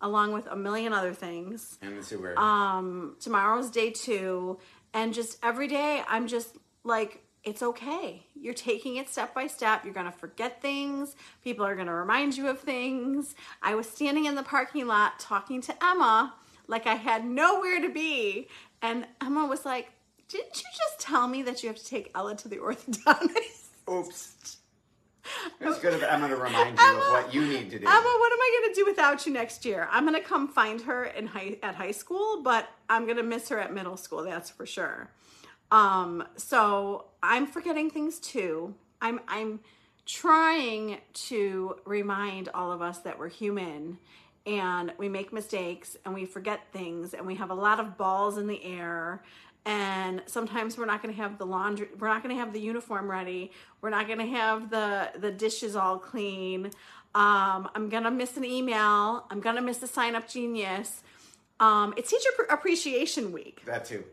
along 0.00 0.32
with 0.32 0.46
a 0.46 0.56
million 0.56 0.92
other 0.92 1.12
things. 1.12 1.76
And 1.82 1.98
the 1.98 2.02
sewer. 2.02 2.38
Um, 2.38 3.16
tomorrow's 3.20 3.70
day 3.70 3.90
two, 3.90 4.58
and 4.94 5.12
just 5.12 5.38
every 5.42 5.68
day 5.68 6.02
I'm 6.08 6.28
just 6.28 6.56
like, 6.84 7.22
it's 7.44 7.62
okay. 7.62 8.24
You're 8.34 8.54
taking 8.54 8.96
it 8.96 9.08
step 9.08 9.34
by 9.34 9.46
step. 9.48 9.84
You're 9.84 9.94
gonna 9.94 10.12
forget 10.12 10.62
things. 10.62 11.16
People 11.42 11.66
are 11.66 11.74
gonna 11.74 11.94
remind 11.94 12.36
you 12.36 12.48
of 12.48 12.60
things. 12.60 13.34
I 13.62 13.74
was 13.74 13.88
standing 13.88 14.24
in 14.26 14.34
the 14.34 14.42
parking 14.42 14.86
lot 14.86 15.18
talking 15.18 15.60
to 15.62 15.84
Emma 15.84 16.34
like 16.68 16.86
I 16.86 16.94
had 16.94 17.24
nowhere 17.24 17.80
to 17.80 17.88
be, 17.88 18.48
and 18.82 19.06
Emma 19.20 19.46
was 19.46 19.64
like, 19.64 19.90
"Didn't 20.28 20.56
you 20.56 20.68
just 20.76 21.00
tell 21.00 21.26
me 21.26 21.42
that 21.42 21.62
you 21.62 21.68
have 21.70 21.78
to 21.78 21.84
take 21.84 22.10
Ella 22.14 22.36
to 22.36 22.48
the 22.48 22.58
orthodontist?" 22.58 23.68
Oops. 23.90 24.56
It's 25.60 25.78
good 25.80 25.94
of 25.94 26.02
Emma 26.02 26.28
to 26.28 26.36
remind 26.36 26.78
you 26.78 26.84
Emma- 26.84 26.98
of 26.98 27.10
what 27.10 27.34
you 27.34 27.46
need 27.46 27.70
to 27.70 27.78
do. 27.78 27.86
Emma, 27.86 28.16
what 28.20 28.32
am 28.32 28.38
I 28.40 28.60
gonna 28.62 28.74
do 28.74 28.84
without 28.86 29.26
you 29.26 29.32
next 29.32 29.64
year? 29.64 29.88
I'm 29.90 30.04
gonna 30.04 30.20
come 30.20 30.48
find 30.48 30.80
her 30.82 31.04
in 31.04 31.26
high 31.26 31.58
at 31.62 31.74
high 31.74 31.90
school, 31.92 32.42
but 32.42 32.68
I'm 32.88 33.06
gonna 33.06 33.22
miss 33.22 33.48
her 33.48 33.58
at 33.58 33.72
middle 33.72 33.96
school. 33.96 34.22
That's 34.22 34.50
for 34.50 34.66
sure. 34.66 35.10
Um, 35.70 36.24
so 36.36 37.06
I'm 37.22 37.46
forgetting 37.46 37.90
things 37.90 38.18
too. 38.18 38.74
I'm 39.00 39.20
I'm 39.28 39.60
trying 40.06 40.98
to 41.12 41.76
remind 41.84 42.48
all 42.54 42.72
of 42.72 42.80
us 42.80 42.98
that 43.00 43.18
we're 43.18 43.28
human 43.28 43.98
and 44.46 44.92
we 44.96 45.08
make 45.08 45.32
mistakes 45.34 45.98
and 46.04 46.14
we 46.14 46.24
forget 46.24 46.60
things 46.72 47.12
and 47.12 47.26
we 47.26 47.34
have 47.34 47.50
a 47.50 47.54
lot 47.54 47.78
of 47.78 47.98
balls 47.98 48.38
in 48.38 48.46
the 48.46 48.64
air 48.64 49.22
and 49.68 50.22
sometimes 50.26 50.78
we're 50.78 50.86
not 50.86 51.02
going 51.02 51.14
to 51.14 51.20
have 51.20 51.36
the 51.38 51.44
laundry 51.44 51.88
we're 51.98 52.08
not 52.08 52.22
going 52.22 52.34
to 52.34 52.40
have 52.40 52.52
the 52.52 52.60
uniform 52.60 53.08
ready 53.10 53.52
we're 53.82 53.90
not 53.90 54.06
going 54.06 54.18
to 54.18 54.26
have 54.26 54.70
the 54.70 55.10
the 55.18 55.30
dishes 55.30 55.76
all 55.76 55.98
clean 55.98 56.66
um, 57.14 57.68
i'm 57.74 57.88
going 57.88 58.04
to 58.04 58.10
miss 58.10 58.36
an 58.36 58.44
email 58.44 59.26
i'm 59.30 59.40
going 59.40 59.56
to 59.56 59.62
miss 59.62 59.82
a 59.82 59.86
sign 59.86 60.14
up 60.14 60.28
genius 60.28 61.02
um, 61.60 61.92
it's 61.96 62.10
teacher 62.10 62.28
Appre- 62.38 62.52
appreciation 62.52 63.30
week 63.32 63.62
that 63.66 63.84
too. 63.84 64.04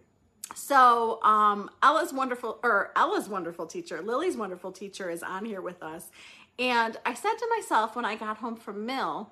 So 0.54 1.22
um, 1.24 1.72
Ella's 1.82 2.13
wonderful, 2.13 2.60
or 2.63 2.91
Ella's 2.96 3.28
wonderful 3.28 3.65
teacher, 3.65 4.02
Lily's 4.02 4.38
wonderful 4.38 4.72
teacher 4.72 5.10
is 5.10 5.24
on 5.24 5.44
here 5.46 5.62
with 5.62 5.82
us. 5.82 6.10
And 6.60 6.98
I 7.06 7.13
said 7.13 7.34
to 7.34 7.48
myself 7.58 7.96
when 7.96 8.06
I 8.06 8.15
got 8.15 8.38
home 8.38 8.56
from 8.56 8.86
Mill, 8.86 9.32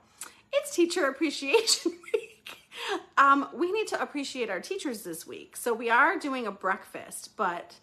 it's 0.51 0.75
Teacher 0.75 1.05
Appreciation 1.05 1.93
Week. 2.13 2.32
Um, 3.17 3.47
we 3.53 3.71
need 3.71 3.87
to 3.87 4.01
appreciate 4.01 4.49
our 4.49 4.59
teachers 4.59 5.03
this 5.03 5.27
week. 5.27 5.55
So 5.55 5.73
we 5.73 5.89
are 5.89 6.17
doing 6.17 6.47
a 6.47 6.51
breakfast, 6.51 7.35
but 7.37 7.75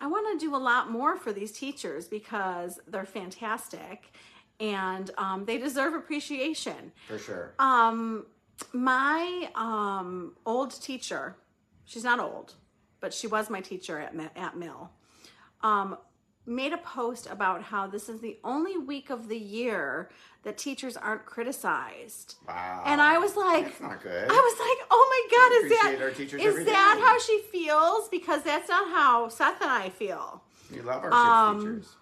I 0.00 0.06
want 0.06 0.38
to 0.38 0.46
do 0.46 0.54
a 0.54 0.58
lot 0.58 0.90
more 0.90 1.16
for 1.16 1.32
these 1.32 1.52
teachers 1.52 2.06
because 2.06 2.80
they're 2.86 3.04
fantastic 3.04 4.12
and 4.60 5.10
um, 5.18 5.44
they 5.44 5.58
deserve 5.58 5.94
appreciation. 5.94 6.92
For 7.06 7.18
sure. 7.18 7.54
Um, 7.58 8.26
my 8.72 9.50
um, 9.54 10.34
old 10.44 10.80
teacher, 10.80 11.36
she's 11.84 12.04
not 12.04 12.18
old, 12.18 12.54
but 13.00 13.12
she 13.14 13.26
was 13.26 13.50
my 13.50 13.60
teacher 13.60 13.98
at, 14.00 14.14
at 14.36 14.56
Mill, 14.56 14.90
um, 15.62 15.96
made 16.48 16.72
a 16.72 16.78
post 16.78 17.28
about 17.30 17.62
how 17.62 17.86
this 17.86 18.08
is 18.08 18.20
the 18.20 18.38
only 18.42 18.76
week 18.78 19.10
of 19.10 19.28
the 19.28 19.38
year 19.38 20.08
that 20.42 20.56
teachers 20.56 20.96
aren't 20.96 21.26
criticized. 21.26 22.36
wow. 22.46 22.82
And 22.86 23.00
I 23.00 23.18
was 23.18 23.36
like, 23.36 23.64
That's 23.64 23.80
not 23.80 24.02
good. 24.02 24.30
I 24.30 24.34
was 24.34 24.58
like, 24.58 24.88
oh 24.90 25.08
my 25.10 25.36
God, 25.36 25.64
is 25.64 25.70
that 25.70 26.40
is 26.40 26.66
that 26.66 26.94
day. 26.96 27.00
how 27.00 27.18
she 27.18 27.42
feels? 27.52 28.08
Because 28.08 28.42
that's 28.42 28.68
not 28.68 28.88
how 28.88 29.28
Seth 29.28 29.60
and 29.60 29.70
I 29.70 29.90
feel. 29.90 30.42
We 30.72 30.80
love 30.80 31.04
our 31.04 31.12
um, 31.12 31.60
teachers. 31.60 31.96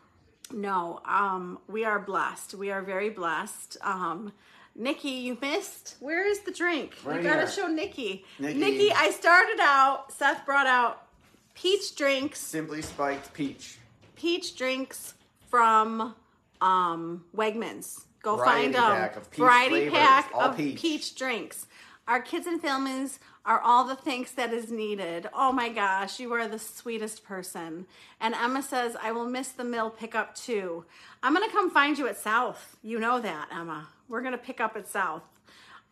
No, 0.52 1.00
um, 1.04 1.58
we 1.68 1.84
are 1.84 1.98
blessed. 1.98 2.54
We 2.54 2.70
are 2.70 2.82
very 2.82 3.10
blessed. 3.10 3.78
Um, 3.82 4.32
Nikki, 4.76 5.08
you 5.08 5.38
missed. 5.40 5.96
Where 6.00 6.26
is 6.26 6.40
the 6.40 6.52
drink? 6.52 6.94
Right 7.04 7.16
you 7.16 7.22
gotta 7.22 7.40
here. 7.40 7.50
show 7.50 7.66
Nikki. 7.66 8.24
Nikki. 8.38 8.58
Nikki, 8.58 8.92
I 8.92 9.10
started 9.10 9.58
out. 9.60 10.12
Seth 10.12 10.44
brought 10.44 10.66
out 10.66 11.06
peach 11.54 11.96
drinks. 11.96 12.38
Simply 12.38 12.82
spiked 12.82 13.32
peach. 13.32 13.78
Peach 14.16 14.56
drinks 14.56 15.14
from 15.48 16.14
um, 16.60 17.24
Wegmans. 17.36 18.04
Go 18.22 18.36
Variety 18.36 18.62
find 18.62 18.74
them. 18.74 18.82
pack 18.82 19.34
Variety 19.34 19.74
flavors, 19.88 19.92
pack 19.92 20.30
of 20.34 20.56
peach. 20.56 20.80
peach 20.80 21.14
drinks. 21.14 21.66
Our 22.08 22.20
kids 22.20 22.46
and 22.46 22.60
families 22.60 23.18
are 23.44 23.60
all 23.60 23.84
the 23.84 23.94
things 23.94 24.32
that 24.32 24.52
is 24.52 24.72
needed. 24.72 25.28
Oh 25.32 25.52
my 25.52 25.68
gosh, 25.68 26.18
you 26.18 26.32
are 26.32 26.48
the 26.48 26.58
sweetest 26.58 27.24
person. 27.24 27.86
And 28.20 28.34
Emma 28.34 28.62
says, 28.62 28.96
I 29.00 29.12
will 29.12 29.26
miss 29.28 29.48
the 29.50 29.64
mill 29.64 29.90
pickup 29.90 30.34
too. 30.34 30.84
I'm 31.22 31.32
gonna 31.32 31.50
come 31.50 31.70
find 31.70 31.96
you 31.96 32.08
at 32.08 32.16
South. 32.18 32.76
You 32.82 32.98
know 32.98 33.20
that, 33.20 33.48
Emma. 33.52 33.86
We're 34.08 34.22
gonna 34.22 34.38
pick 34.38 34.60
up 34.60 34.76
at 34.76 34.88
South. 34.88 35.22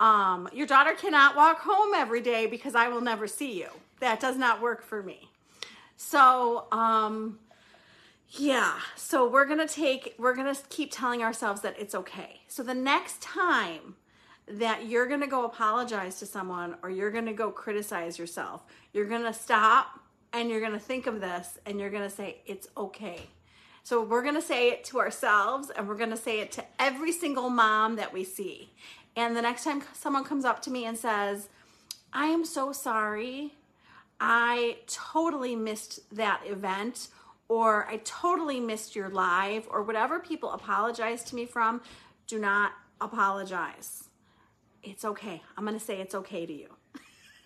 Um, 0.01 0.49
your 0.53 0.67
daughter 0.67 0.95
cannot 0.95 1.37
walk 1.37 1.61
home 1.61 1.95
every 1.95 2.21
day 2.21 2.47
because 2.47 2.75
I 2.75 2.89
will 2.89 3.01
never 3.01 3.29
see 3.29 3.61
you. 3.61 3.69
That 4.01 4.19
does 4.19 4.37
not 4.37 4.61
work 4.61 4.83
for 4.83 5.03
me. 5.03 5.29
So, 5.97 6.67
um, 6.73 7.39
yeah, 8.39 8.79
so 8.97 9.29
we're 9.29 9.45
gonna 9.45 9.69
take, 9.69 10.15
we're 10.19 10.35
gonna 10.35 10.57
keep 10.69 10.91
telling 10.93 11.23
ourselves 11.23 11.61
that 11.63 11.79
it's 11.79 11.95
okay. 11.95 12.41
So 12.49 12.63
the 12.63 12.75
next 12.75 13.23
time 13.23 13.97
that 14.47 14.87
you're 14.87 15.07
gonna 15.07 15.27
go 15.27 15.45
apologize 15.45 16.19
to 16.19 16.27
someone 16.27 16.77
or 16.83 16.91
you're 16.91 17.11
gonna 17.11 17.33
go 17.33 17.51
criticize 17.51 18.19
yourself, 18.19 18.65
you're 18.93 19.07
gonna 19.07 19.33
stop 19.33 20.01
and 20.33 20.51
you're 20.51 20.61
gonna 20.61 20.79
think 20.79 21.07
of 21.07 21.21
this 21.21 21.59
and 21.65 21.79
you're 21.79 21.91
gonna 21.91 22.11
say, 22.11 22.39
it's 22.47 22.69
okay. 22.77 23.21
So 23.85 24.03
we're 24.03 24.23
gonna 24.23 24.43
say 24.43 24.71
it 24.71 24.85
to 24.85 24.99
ourselves 24.99 25.71
and 25.71 25.87
we're 25.87 25.97
gonna 25.97 26.17
say 26.17 26.41
it 26.41 26.51
to 26.53 26.65
every 26.79 27.13
single 27.13 27.51
mom 27.51 27.97
that 27.97 28.13
we 28.13 28.25
see. 28.25 28.71
And 29.17 29.37
the 29.37 29.43
next 29.43 29.65
time 29.65 29.83
someone 29.93 30.25
comes 30.25 30.45
up 30.45 30.61
to 30.63 30.71
me 30.71 30.85
and 30.87 30.99
says, 30.99 31.49
I 32.13 32.27
am 32.27 32.45
so 32.45 32.73
sorry. 32.73 33.53
I 34.21 34.79
totally 34.87 35.55
missed 35.55 36.01
that 36.17 36.43
event, 36.47 37.09
or 37.55 37.87
I 37.87 37.99
totally 37.99 38.59
missed 38.59 38.97
your 38.97 39.09
live, 39.11 39.69
or 39.71 39.85
whatever 39.85 40.19
people 40.19 40.51
apologize 40.51 41.23
to 41.25 41.37
me 41.37 41.47
from, 41.47 41.83
do 42.27 42.37
not 42.41 42.73
apologize. 43.01 44.09
It's 44.83 45.05
okay. 45.05 45.41
I'm 45.57 45.65
going 45.65 45.79
to 45.79 45.85
say 45.85 46.01
it's 46.01 46.17
okay 46.17 46.47
to 46.47 46.53
you. 46.53 46.67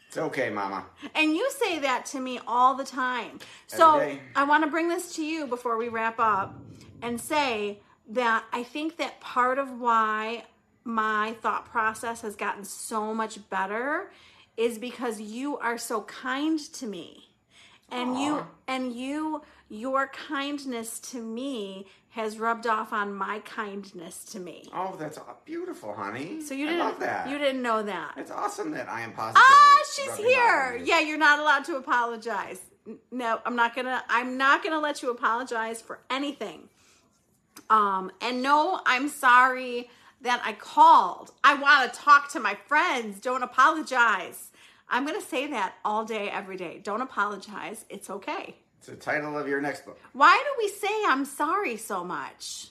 It's 0.07 0.17
okay, 0.17 0.49
Mama. 0.49 0.87
And 1.15 1.37
you 1.37 1.51
say 1.51 1.81
that 1.81 2.07
to 2.07 2.21
me 2.21 2.41
all 2.47 2.75
the 2.75 2.85
time. 2.85 3.39
So 3.67 3.99
Every 3.99 4.15
day. 4.15 4.21
I 4.35 4.45
want 4.45 4.65
to 4.65 4.71
bring 4.71 4.89
this 4.89 5.15
to 5.17 5.23
you 5.23 5.47
before 5.47 5.77
we 5.77 5.89
wrap 5.89 6.19
up 6.19 6.59
and 7.03 7.21
say 7.21 7.81
that 8.09 8.45
I 8.51 8.63
think 8.63 8.97
that 8.97 9.21
part 9.21 9.59
of 9.59 9.79
why 9.79 10.45
my 10.85 11.37
thought 11.43 11.67
process 11.67 12.23
has 12.23 12.35
gotten 12.35 12.65
so 12.65 13.13
much 13.13 13.51
better 13.51 14.11
is 14.57 14.79
because 14.79 15.21
you 15.21 15.59
are 15.59 15.77
so 15.77 16.01
kind 16.01 16.59
to 16.73 16.87
me. 16.87 17.25
And 17.91 18.19
you 18.19 18.47
and 18.67 18.93
you 18.95 19.43
your 19.69 20.09
kindness 20.09 20.99
to 20.99 21.23
me 21.23 21.87
has 22.11 22.39
rubbed 22.39 22.67
off 22.67 22.93
on 22.93 23.15
my 23.15 23.39
kindness 23.41 24.25
to 24.25 24.41
me. 24.41 24.69
Oh, 24.75 24.97
that's 24.99 25.19
beautiful, 25.45 25.95
honey. 25.95 26.41
So 26.41 26.55
you 26.55 26.67
I 26.67 26.71
didn't 26.71 26.87
love 26.87 27.01
that. 27.01 27.29
you 27.29 27.39
didn't 27.39 27.63
know 27.63 27.83
that. 27.83 28.15
It's 28.17 28.31
awesome 28.31 28.71
that 28.73 28.89
I 28.89 29.03
am 29.03 29.13
positive. 29.13 29.43
Ah, 29.47 29.79
she's 29.95 30.17
here. 30.17 30.81
Yeah, 30.83 31.01
you're 31.01 31.19
not 31.19 31.39
allowed 31.39 31.65
to 31.67 31.77
apologize. 31.77 32.61
No, 33.11 33.41
I'm 33.45 33.55
not 33.55 33.77
gonna. 33.77 34.03
I'm 34.09 34.39
not 34.39 34.65
gonna 34.65 34.81
let 34.81 35.03
you 35.03 35.11
apologize 35.11 35.83
for 35.83 36.01
anything. 36.09 36.71
Um, 37.69 38.11
and 38.23 38.43
no, 38.43 38.81
I'm 38.87 39.09
sorry 39.09 39.91
that 40.23 40.41
I 40.45 40.55
called. 40.55 41.33
I 41.45 41.55
want 41.55 41.93
to 41.93 41.99
talk 41.99 42.33
to 42.33 42.41
my 42.41 42.57
friends. 42.67 43.21
Don't 43.21 43.43
apologize. 43.43 44.51
I'm 44.89 45.07
gonna 45.07 45.21
say 45.21 45.47
that 45.49 45.75
all 45.85 46.07
day, 46.07 46.31
every 46.31 46.57
day. 46.57 46.81
Don't 46.83 47.03
apologize. 47.03 47.85
It's 47.91 48.09
okay. 48.09 48.57
It's 48.79 48.87
the 48.87 48.97
title 48.97 49.37
of 49.37 49.49
your 49.49 49.61
next 49.61 49.85
book. 49.85 49.99
Why 50.13 50.43
do 50.45 50.65
we 50.65 50.69
say 50.69 50.89
I'm 51.07 51.25
sorry 51.25 51.77
so 51.77 52.05
much? 52.05 52.69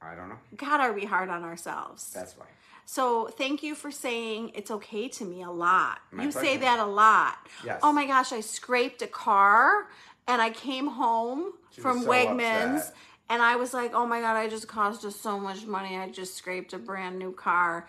I 0.00 0.14
don't 0.14 0.28
know. 0.28 0.38
God, 0.56 0.80
are 0.80 0.92
we 0.92 1.04
hard 1.04 1.28
on 1.28 1.42
ourselves? 1.44 2.10
That's 2.12 2.36
why. 2.36 2.46
So 2.84 3.26
thank 3.28 3.62
you 3.62 3.74
for 3.74 3.90
saying 3.90 4.52
it's 4.54 4.70
okay 4.70 5.08
to 5.08 5.24
me 5.24 5.42
a 5.42 5.50
lot. 5.50 6.00
My 6.10 6.24
you 6.24 6.32
say 6.32 6.56
that 6.58 6.78
a 6.80 6.84
lot. 6.84 7.36
Yes. 7.64 7.80
Oh 7.82 7.92
my 7.92 8.06
gosh, 8.06 8.32
I 8.32 8.40
scraped 8.40 9.00
a 9.02 9.06
car 9.06 9.88
and 10.26 10.42
I 10.42 10.50
came 10.50 10.88
home 10.88 11.52
She 11.70 11.80
from 11.80 12.02
so 12.02 12.08
Wegmans 12.10 12.76
upset. 12.78 12.94
and 13.30 13.40
I 13.40 13.56
was 13.56 13.72
like, 13.72 13.92
oh 13.94 14.06
my 14.06 14.20
God, 14.20 14.36
I 14.36 14.48
just 14.48 14.68
cost 14.68 15.04
us 15.04 15.16
so 15.18 15.38
much 15.38 15.64
money. 15.64 15.96
I 15.96 16.08
just 16.10 16.34
scraped 16.34 16.72
a 16.72 16.78
brand 16.78 17.18
new 17.18 17.32
car. 17.32 17.88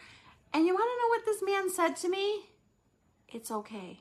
And 0.53 0.65
you 0.65 0.73
want 0.73 0.85
to 0.85 1.01
know 1.01 1.09
what 1.09 1.25
this 1.25 1.41
man 1.43 1.69
said 1.69 1.95
to 2.01 2.09
me? 2.09 2.45
It's 3.27 3.49
okay. 3.49 3.99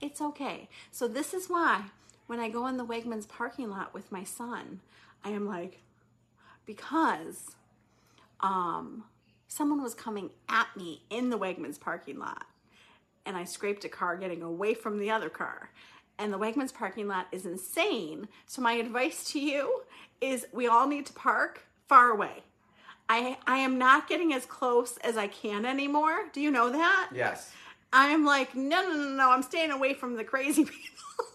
It's 0.00 0.20
okay. 0.20 0.68
So 0.90 1.08
this 1.08 1.32
is 1.32 1.48
why 1.48 1.84
when 2.32 2.40
I 2.40 2.48
go 2.48 2.66
in 2.66 2.78
the 2.78 2.86
Wegmans 2.86 3.28
parking 3.28 3.68
lot 3.68 3.92
with 3.92 4.10
my 4.10 4.24
son, 4.24 4.80
I 5.22 5.28
am 5.32 5.46
like, 5.46 5.82
because 6.64 7.56
um, 8.40 9.04
someone 9.48 9.82
was 9.82 9.92
coming 9.92 10.30
at 10.48 10.68
me 10.74 11.02
in 11.10 11.28
the 11.28 11.38
Wegmans 11.38 11.78
parking 11.78 12.18
lot, 12.18 12.46
and 13.26 13.36
I 13.36 13.44
scraped 13.44 13.84
a 13.84 13.90
car 13.90 14.16
getting 14.16 14.40
away 14.40 14.72
from 14.72 14.98
the 14.98 15.10
other 15.10 15.28
car. 15.28 15.72
And 16.18 16.32
the 16.32 16.38
Wegmans 16.38 16.72
parking 16.72 17.06
lot 17.06 17.26
is 17.32 17.44
insane. 17.44 18.28
So 18.46 18.62
my 18.62 18.72
advice 18.72 19.30
to 19.32 19.38
you 19.38 19.82
is 20.22 20.46
we 20.54 20.66
all 20.66 20.88
need 20.88 21.04
to 21.04 21.12
park 21.12 21.66
far 21.86 22.12
away. 22.12 22.44
I 23.10 23.36
I 23.46 23.58
am 23.58 23.76
not 23.76 24.08
getting 24.08 24.32
as 24.32 24.46
close 24.46 24.96
as 25.04 25.18
I 25.18 25.26
can 25.26 25.66
anymore. 25.66 26.30
Do 26.32 26.40
you 26.40 26.50
know 26.50 26.70
that? 26.70 27.10
Yes. 27.12 27.52
I'm 27.92 28.24
like, 28.24 28.54
no, 28.54 28.88
no, 28.88 28.94
no, 28.94 29.08
no, 29.16 29.30
I'm 29.32 29.42
staying 29.42 29.70
away 29.70 29.92
from 29.92 30.16
the 30.16 30.24
crazy 30.24 30.64
people. 30.64 31.26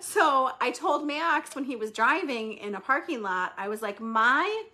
So 0.00 0.50
I 0.60 0.70
told 0.70 1.06
Max 1.06 1.54
when 1.54 1.64
he 1.64 1.76
was 1.76 1.90
driving 1.90 2.54
in 2.54 2.74
a 2.74 2.80
parking 2.80 3.22
lot, 3.22 3.52
I 3.56 3.68
was 3.68 3.82
like, 3.82 4.00
my 4.00 4.64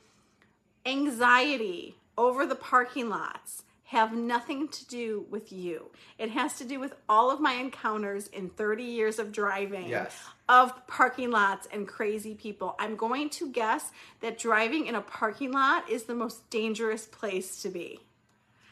anxiety 0.86 1.96
over 2.16 2.46
the 2.46 2.54
parking 2.54 3.08
lots 3.08 3.64
have 3.84 4.12
nothing 4.12 4.68
to 4.68 4.86
do 4.86 5.26
with 5.30 5.50
you. 5.50 5.90
It 6.16 6.30
has 6.30 6.56
to 6.58 6.64
do 6.64 6.78
with 6.78 6.94
all 7.08 7.30
of 7.30 7.40
my 7.40 7.54
encounters 7.54 8.28
in 8.28 8.48
30 8.48 8.84
years 8.84 9.18
of 9.18 9.32
driving 9.32 9.88
Yes. 9.88 10.16
of 10.48 10.86
parking 10.86 11.30
lots 11.32 11.66
and 11.72 11.88
crazy 11.88 12.34
people. 12.34 12.76
I'm 12.78 12.94
going 12.94 13.30
to 13.30 13.50
guess 13.50 13.90
that 14.20 14.38
driving 14.38 14.86
in 14.86 14.94
a 14.94 15.00
parking 15.00 15.50
lot 15.50 15.90
is 15.90 16.04
the 16.04 16.14
most 16.14 16.48
dangerous 16.50 17.06
place 17.06 17.60
to 17.62 17.68
be. 17.68 17.98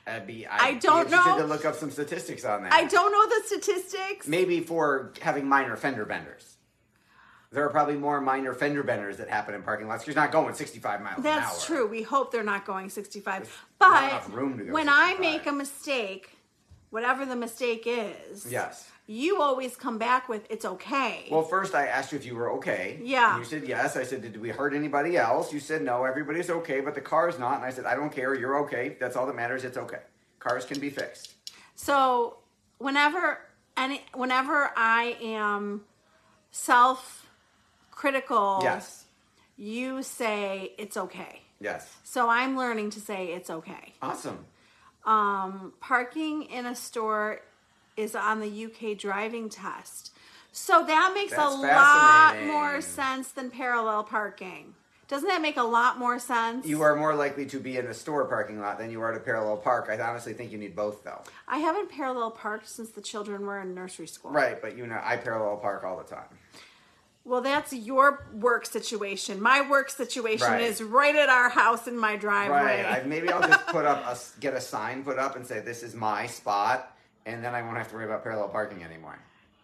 I'd 0.09 0.27
be, 0.27 0.47
I 0.47 0.69
I'd 0.69 0.81
don't 0.81 1.07
be 1.09 1.13
interested 1.13 1.31
know. 1.37 1.39
to 1.43 1.45
look 1.47 1.65
up 1.65 1.75
some 1.77 1.91
statistics 1.91 2.45
on 2.45 2.63
that. 2.65 2.73
I 2.73 2.85
don't 2.85 3.13
know 3.13 3.37
the 3.37 3.43
statistics. 3.47 4.27
Maybe 4.27 4.61
for 4.61 5.13
having 5.21 5.47
minor 5.49 5.77
fender 5.77 6.05
benders. 6.05 6.57
There 7.51 7.65
are 7.65 7.71
probably 7.71 7.97
more 7.97 8.21
minor 8.21 8.53
fender 8.53 8.83
benders 8.83 9.17
that 9.19 9.29
happen 9.31 9.55
in 9.55 9.63
parking 9.63 9.89
lots. 9.89 10.07
You're 10.07 10.15
not 10.17 10.33
going 10.33 10.55
65 10.55 11.01
miles 11.01 11.21
an 11.21 11.27
hour. 11.27 11.41
That's 11.41 11.65
true. 11.65 11.87
We 11.87 12.03
hope 12.03 12.31
they're 12.31 12.43
not 12.45 12.67
going 12.67 12.91
65. 12.91 13.41
not 13.43 13.49
But 13.79 14.11
enough 14.11 14.35
room 14.35 14.59
to 14.59 14.65
go 14.65 14.73
when 14.73 14.89
I 14.89 15.13
65. 15.17 15.21
make 15.21 15.47
a 15.47 15.53
mistake, 15.53 16.31
whatever 16.91 17.25
the 17.25 17.37
mistake 17.37 17.85
is, 17.87 18.47
Yes. 18.51 18.91
You 19.11 19.41
always 19.41 19.75
come 19.75 19.97
back 19.97 20.29
with 20.29 20.47
it's 20.51 20.65
okay. 20.67 21.27
Well, 21.31 21.43
first 21.43 21.75
I 21.75 21.87
asked 21.87 22.13
you 22.13 22.19
if 22.19 22.27
you 22.27 22.37
were 22.37 22.53
okay. 22.59 23.01
Yeah. 23.03 23.35
And 23.35 23.43
you 23.43 23.49
said 23.49 23.67
yes. 23.67 23.97
I 23.97 24.03
said, 24.05 24.21
did 24.21 24.37
we 24.41 24.51
hurt 24.51 24.75
anybody 24.75 25.17
else? 25.17 25.51
You 25.53 25.61
said 25.61 25.83
no, 25.83 26.05
everybody's 26.05 26.51
okay, 26.51 26.81
but 26.81 26.95
the 26.95 27.01
car 27.01 27.29
is 27.29 27.39
not. 27.39 27.57
And 27.57 27.65
I 27.65 27.71
said, 27.71 27.87
I 27.87 27.95
don't 27.97 28.11
care. 28.13 28.35
You're 28.35 28.59
okay. 28.65 28.97
That's 29.01 29.17
all 29.17 29.27
that 29.27 29.35
matters. 29.35 29.65
It's 29.65 29.79
okay. 29.79 30.01
Cars 30.39 30.65
can 30.67 30.79
be 30.79 30.91
fixed. 30.91 31.33
so 31.75 32.37
whenever 32.77 33.39
any 33.77 34.03
whenever 34.15 34.71
I 34.77 35.17
am 35.23 35.83
self 36.51 37.27
critical, 37.91 38.61
Yes. 38.63 39.05
you 39.57 40.03
say 40.03 40.73
it's 40.79 40.97
okay. 40.97 41.43
Yes. 41.61 41.89
So 42.05 42.29
I'm 42.29 42.57
learning 42.57 42.91
to 42.91 43.01
say 43.01 43.29
it's 43.33 43.51
okay. 43.51 43.95
Awesome. 44.03 44.45
Um, 45.05 45.73
parking 45.81 46.43
in 46.45 46.67
a 46.67 46.75
store 46.75 47.41
is 47.99 48.15
on 48.15 48.41
the 48.41 48.65
UK 48.67 48.97
driving 48.97 49.49
test. 49.49 50.13
So 50.53 50.85
that 50.87 51.13
makes 51.15 51.33
That's 51.33 51.55
a 51.55 51.57
lot 51.57 52.43
more 52.47 52.81
sense 52.81 53.29
than 53.33 53.51
parallel 53.51 54.05
parking. 54.05 54.75
Doesn't 55.09 55.29
that 55.29 55.41
make 55.41 55.57
a 55.57 55.63
lot 55.63 55.99
more 55.99 56.19
sense? 56.19 56.67
You 56.67 56.83
are 56.83 56.95
more 56.95 57.15
likely 57.15 57.47
to 57.47 57.59
be 57.59 57.79
in 57.79 57.87
a 57.87 57.95
store 57.95 58.27
parking 58.27 58.61
lot 58.61 58.79
than 58.79 58.91
you 58.91 59.01
are 59.01 59.13
to 59.13 59.19
parallel 59.21 59.57
park. 59.57 59.89
I 59.91 59.99
honestly 59.99 60.35
think 60.35 60.53
you 60.53 60.59
need 60.59 60.77
both, 60.77 61.03
though. 61.03 61.23
I 61.47 61.59
haven't 61.59 61.91
parallel 61.91 62.31
parked 62.31 62.69
since 62.69 62.91
the 62.91 63.01
children 63.01 63.47
were 63.47 63.59
in 63.61 63.75
nursery 63.75 64.07
school. 64.07 64.31
Right, 64.31 64.61
but 64.61 64.77
you 64.77 64.87
know, 64.87 65.01
I 65.03 65.17
parallel 65.17 65.57
park 65.57 65.83
all 65.83 65.97
the 65.97 66.05
time. 66.05 66.27
Well, 67.25 67.41
that's 67.41 67.73
your 67.73 68.27
work 68.35 68.65
situation. 68.67 69.41
My 69.41 69.67
work 69.69 69.91
situation 69.91 70.47
Right. 70.47 70.63
is 70.63 70.83
right 70.83 71.15
at 71.17 71.29
our 71.29 71.51
house 71.51 71.87
in 71.87 71.99
my 71.99 72.17
driveway. 72.17 72.83
Right. 72.85 72.87
I, 72.87 73.03
maybe 73.05 73.31
I'll 73.31 73.47
just 73.47 73.67
put 73.67 73.85
up 73.85 74.05
a 74.07 74.17
get 74.41 74.55
a 74.55 74.61
sign 74.61 75.05
put 75.05 75.19
up 75.19 75.37
and 75.37 75.47
say 75.47 75.61
this 75.61 75.83
is 75.83 75.95
my 75.95 76.27
spot, 76.27 76.97
and 77.29 77.45
then 77.45 77.55
I 77.55 77.63
won't 77.63 77.77
have 77.77 77.89
to 77.89 77.95
worry 77.95 78.07
about 78.07 78.23
parallel 78.23 78.49
parking 78.49 78.83
anymore. 78.83 79.19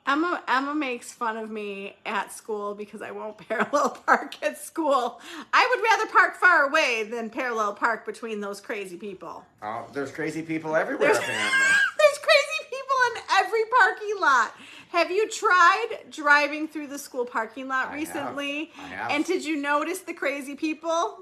Emma 0.07 0.42
Emma 0.46 0.74
makes 0.74 1.12
fun 1.12 1.38
of 1.38 1.50
me 1.50 1.96
at 2.05 2.31
school 2.31 2.74
because 2.74 3.00
I 3.00 3.11
won't 3.11 3.38
parallel 3.48 3.90
park 4.07 4.35
at 4.42 4.59
school. 4.59 5.20
I 5.53 5.66
would 5.70 5.83
rather 5.83 6.12
park 6.12 6.37
far 6.37 6.68
away 6.68 7.05
than 7.05 7.31
parallel 7.31 7.72
park 7.74 8.05
between 8.05 8.40
those 8.40 8.61
crazy 8.61 8.96
people. 8.98 9.44
Oh, 9.62 9.87
there's 9.94 10.11
crazy 10.11 10.42
people 10.42 10.77
everywhere 10.77 11.09
There's, 11.09 11.18
apparently. 11.18 11.50
there's 11.98 12.18
crazy 12.18 12.68
people 12.68 12.96
in 13.16 13.22
every 13.46 13.62
parking 13.81 14.20
lot. 14.20 14.55
Have 14.90 15.11
you 15.11 15.29
tried 15.31 15.88
driving 16.11 16.68
through 16.68 16.88
the 16.88 16.98
school 16.98 17.24
parking 17.24 17.66
lot 17.68 17.87
I 17.88 17.90
have. 17.90 17.94
recently? 17.94 18.72
I 18.79 18.87
have. 18.88 19.11
And 19.11 19.24
did 19.24 19.42
you 19.44 19.57
notice 19.57 20.00
the 20.00 20.12
crazy 20.14 20.55
people? 20.55 21.20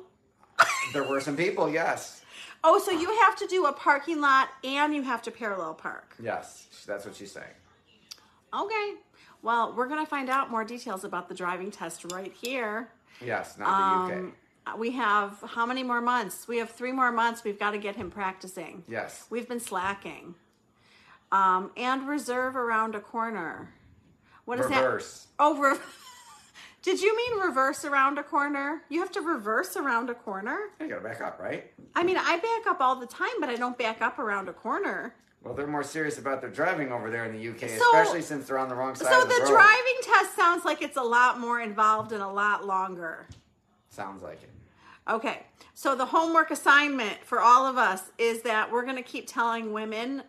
there 0.92 1.04
were 1.04 1.20
some 1.20 1.36
people, 1.36 1.70
yes, 1.70 2.21
Oh, 2.64 2.78
so 2.78 2.90
you 2.92 3.08
have 3.22 3.36
to 3.36 3.46
do 3.46 3.66
a 3.66 3.72
parking 3.72 4.20
lot 4.20 4.48
and 4.62 4.94
you 4.94 5.02
have 5.02 5.22
to 5.22 5.30
parallel 5.30 5.74
park. 5.74 6.14
yes, 6.22 6.66
that's 6.86 7.04
what 7.04 7.14
she's 7.16 7.32
saying. 7.32 7.46
Okay. 8.54 8.94
Well, 9.42 9.74
we're 9.76 9.88
going 9.88 10.04
to 10.04 10.08
find 10.08 10.30
out 10.30 10.50
more 10.50 10.64
details 10.64 11.02
about 11.04 11.28
the 11.28 11.34
driving 11.34 11.70
test 11.72 12.10
right 12.12 12.32
here. 12.32 12.88
Yes, 13.24 13.58
not 13.58 14.08
the 14.08 14.14
UK. 14.14 14.18
Um, 14.20 14.78
we 14.78 14.92
have 14.92 15.42
how 15.48 15.66
many 15.66 15.82
more 15.82 16.00
months? 16.00 16.46
We 16.46 16.58
have 16.58 16.70
three 16.70 16.92
more 16.92 17.10
months. 17.10 17.42
We've 17.42 17.58
got 17.58 17.72
to 17.72 17.78
get 17.78 17.96
him 17.96 18.10
practicing. 18.10 18.84
Yes. 18.88 19.26
We've 19.30 19.48
been 19.48 19.58
slacking. 19.58 20.36
Um, 21.32 21.72
and 21.76 22.06
reserve 22.06 22.54
around 22.56 22.94
a 22.94 23.00
corner. 23.00 23.72
What 24.44 24.60
is 24.60 24.66
Reverse. 24.66 25.22
that? 25.22 25.28
Oh, 25.40 25.58
re- 25.58 25.76
did 26.82 27.00
you 27.00 27.16
mean 27.16 27.40
reverse 27.40 27.84
around 27.84 28.18
a 28.18 28.22
corner? 28.22 28.82
You 28.88 29.00
have 29.00 29.12
to 29.12 29.20
reverse 29.20 29.76
around 29.76 30.10
a 30.10 30.14
corner? 30.14 30.58
You 30.80 30.88
gotta 30.88 31.00
back 31.00 31.20
up, 31.20 31.38
right? 31.40 31.70
I 31.94 32.02
mean, 32.02 32.16
I 32.18 32.36
back 32.38 32.66
up 32.66 32.80
all 32.80 32.96
the 32.96 33.06
time, 33.06 33.40
but 33.40 33.48
I 33.48 33.54
don't 33.56 33.78
back 33.78 34.02
up 34.02 34.18
around 34.18 34.48
a 34.48 34.52
corner. 34.52 35.14
Well, 35.44 35.54
they're 35.54 35.66
more 35.66 35.82
serious 35.82 36.18
about 36.18 36.40
their 36.40 36.50
driving 36.50 36.92
over 36.92 37.10
there 37.10 37.24
in 37.24 37.32
the 37.32 37.48
UK, 37.50 37.68
So- 37.78 37.84
especially 38.00 38.22
since 38.22 38.46
they're 38.46 38.58
on 38.58 38.68
the 38.68 38.74
wrong 38.74 38.94
side 38.94 39.08
So 39.08 39.22
of 39.22 39.28
the, 39.28 39.34
the 39.34 39.40
road. 39.42 39.50
driving 39.50 39.94
test 40.02 40.36
sounds 40.36 40.64
like 40.64 40.82
it's 40.82 40.96
a 40.96 41.02
lot 41.02 41.38
more 41.40 41.60
involved 41.60 42.12
and 42.12 42.22
a 42.22 42.28
lot 42.28 42.64
longer. 42.64 43.28
Sounds 43.90 44.22
like 44.22 44.42
it. 44.42 44.50
Okay, 45.08 45.42
so 45.74 45.96
the 45.96 46.06
homework 46.06 46.50
assignment 46.52 47.24
for 47.24 47.40
all 47.40 47.66
of 47.66 47.76
us 47.76 48.12
is 48.18 48.42
that 48.42 48.70
we're 48.70 48.84
going 48.84 48.96
to 48.96 49.02
keep 49.02 49.26
telling 49.26 49.72
women 49.72 50.22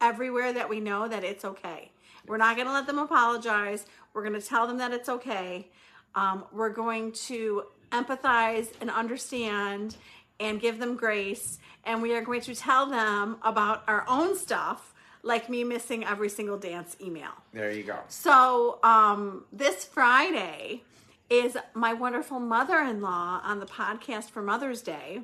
everywhere 0.00 0.52
that 0.52 0.68
we 0.68 0.80
know 0.80 1.06
that 1.08 1.22
it's 1.22 1.44
okay. 1.44 1.92
We're 2.26 2.36
not 2.36 2.56
going 2.56 2.66
to 2.66 2.72
let 2.74 2.88
them 2.88 2.98
apologize. 2.98 3.86
We're 4.12 4.22
going 4.28 4.38
to 4.40 4.44
tell 4.44 4.66
them 4.66 4.78
that 4.78 4.92
it's 4.92 5.08
okay. 5.08 5.68
Um, 6.16 6.44
we're 6.52 6.70
going 6.70 7.12
to 7.12 7.64
empathize 7.92 8.68
and 8.80 8.90
understand 8.90 9.96
and 10.40 10.60
give 10.60 10.78
them 10.78 10.96
grace. 10.96 11.58
And 11.84 12.02
we 12.02 12.14
are 12.14 12.22
going 12.22 12.40
to 12.42 12.54
tell 12.54 12.86
them 12.86 13.36
about 13.42 13.84
our 13.86 14.04
own 14.08 14.36
stuff, 14.36 14.92
like 15.22 15.48
me 15.48 15.62
missing 15.62 16.04
every 16.04 16.28
single 16.28 16.58
dance 16.58 16.96
email. 17.00 17.30
There 17.52 17.70
you 17.70 17.84
go. 17.84 17.98
So 18.08 18.80
um, 18.82 19.44
this 19.52 19.84
Friday 19.84 20.82
is 21.30 21.56
my 21.74 21.92
wonderful 21.92 22.40
mother-in-law 22.40 23.42
on 23.44 23.60
the 23.60 23.66
podcast 23.66 24.30
for 24.30 24.42
Mother's 24.42 24.82
Day. 24.82 25.20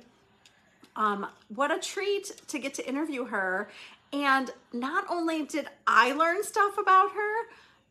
Um, 0.95 1.27
what 1.49 1.71
a 1.71 1.79
treat 1.79 2.33
to 2.49 2.59
get 2.59 2.75
to 2.75 2.87
interview 2.87 3.25
her. 3.25 3.71
And 4.13 4.51
not 4.73 5.07
only 5.09 5.45
did 5.45 5.69
I 5.87 6.13
learn 6.13 6.43
stuff 6.43 6.77
about 6.77 7.13
her, 7.13 7.35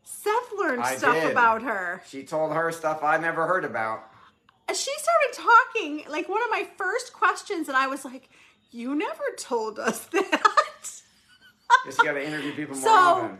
Seth 0.04 0.52
learned 0.58 0.82
I 0.82 0.96
stuff 0.96 1.14
did. 1.14 1.32
about 1.32 1.62
her. 1.62 2.02
She 2.08 2.22
told 2.24 2.52
her 2.52 2.70
stuff 2.72 3.02
I 3.02 3.16
never 3.18 3.46
heard 3.46 3.64
about. 3.64 4.04
She 4.68 4.90
started 4.98 5.32
talking 5.34 6.04
like 6.10 6.28
one 6.28 6.42
of 6.42 6.50
my 6.50 6.66
first 6.76 7.12
questions, 7.12 7.68
and 7.68 7.76
I 7.76 7.86
was 7.88 8.04
like, 8.04 8.28
"You 8.70 8.94
never 8.94 9.22
told 9.36 9.78
us 9.78 10.04
that." 10.12 11.00
Just 11.84 11.98
gotta 12.02 12.24
interview 12.24 12.52
people 12.54 12.74
more 12.76 12.84
So, 12.84 12.90
often. 12.90 13.30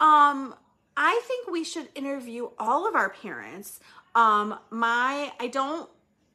um, 0.00 0.54
I 0.96 1.20
think 1.26 1.50
we 1.50 1.64
should 1.64 1.88
interview 1.94 2.50
all 2.58 2.86
of 2.88 2.94
our 2.94 3.10
parents. 3.10 3.80
Um, 4.14 4.58
my, 4.70 5.32
I 5.40 5.46
don't 5.48 5.88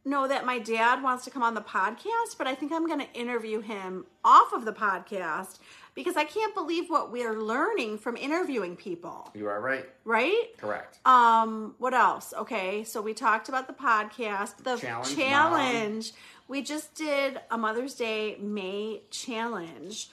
know 0.06 0.28
that 0.28 0.46
my 0.46 0.58
dad 0.60 1.04
wants 1.04 1.26
to 1.26 1.30
come 1.32 1.44
on 1.44 1.54
the 1.54 1.62
podcast, 1.62 2.38
but 2.38 2.48
I 2.48 2.56
think 2.56 2.72
I'm 2.72 2.88
going 2.88 3.00
to 3.02 3.12
interview 3.14 3.62
him 3.62 4.06
off 4.24 4.54
of 4.54 4.66
the 4.66 4.72
podcast 4.74 5.60
because 5.98 6.16
I 6.16 6.26
can't 6.26 6.54
believe 6.54 6.92
what 6.92 7.12
we're 7.12 7.34
learning 7.42 7.98
from 7.98 8.16
interviewing 8.18 8.76
people, 8.76 9.32
You 9.34 9.48
are 9.48 9.60
right. 9.60 9.90
right? 10.06 10.56
Correct. 10.56 11.00
Um, 11.06 11.74
what 11.80 11.96
else? 11.96 12.36
Okay, 12.38 12.84
so 12.84 13.02
we 13.02 13.16
talked 13.16 13.50
about 13.50 13.66
the 13.66 13.74
podcast, 13.74 14.58
the 14.64 14.78
Challenge, 14.78 15.16
challenge. 15.16 16.12
We 16.48 16.62
just 16.62 16.94
did 16.94 17.42
a 17.50 17.58
Mother's 17.58 17.96
Day 17.96 18.38
May 18.40 19.02
challenge. 19.10 20.10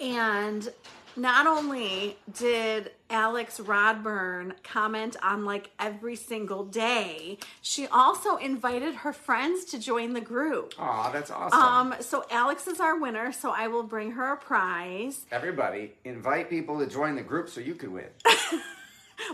And 0.00 0.68
not 1.16 1.46
only 1.46 2.16
did 2.32 2.90
Alex 3.10 3.60
Rodburn 3.60 4.52
comment 4.62 5.16
on 5.22 5.44
like 5.44 5.70
every 5.78 6.16
single 6.16 6.64
day, 6.64 7.38
she 7.62 7.86
also 7.86 8.36
invited 8.36 8.96
her 8.96 9.12
friends 9.12 9.64
to 9.66 9.78
join 9.78 10.12
the 10.12 10.20
group. 10.20 10.74
Aw, 10.78 11.10
that's 11.10 11.30
awesome. 11.30 11.92
Um, 11.92 11.94
so 12.00 12.24
Alex 12.30 12.66
is 12.66 12.80
our 12.80 12.98
winner, 12.98 13.32
so 13.32 13.50
I 13.50 13.68
will 13.68 13.82
bring 13.82 14.12
her 14.12 14.32
a 14.32 14.36
prize. 14.36 15.26
Everybody, 15.30 15.92
invite 16.04 16.50
people 16.50 16.78
to 16.78 16.86
join 16.86 17.14
the 17.14 17.22
group 17.22 17.48
so 17.48 17.60
you 17.60 17.74
could 17.74 17.90
win. 17.92 18.06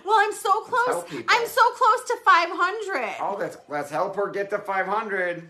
Well, 0.04 0.16
I'm 0.18 0.32
so 0.32 0.60
close. 0.60 1.04
I'm 1.26 1.46
so 1.46 1.62
close 1.72 2.04
to 2.08 2.16
500. 2.24 3.16
Oh, 3.20 3.36
that's 3.38 3.56
let's 3.68 3.90
help 3.90 4.14
her 4.16 4.28
get 4.30 4.50
to 4.50 4.58
500. 4.58 5.48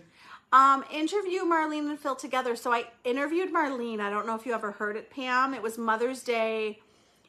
Um, 0.53 0.83
interview 0.91 1.41
Marlene 1.43 1.89
and 1.89 1.99
Phil 1.99 2.15
together. 2.15 2.55
So 2.55 2.73
I 2.73 2.85
interviewed 3.05 3.53
Marlene. 3.53 4.01
I 4.01 4.09
don't 4.09 4.27
know 4.27 4.35
if 4.35 4.45
you 4.45 4.53
ever 4.53 4.71
heard 4.71 4.97
it, 4.97 5.09
Pam. 5.09 5.53
It 5.53 5.61
was 5.61 5.77
Mother's 5.77 6.23
Day, 6.23 6.79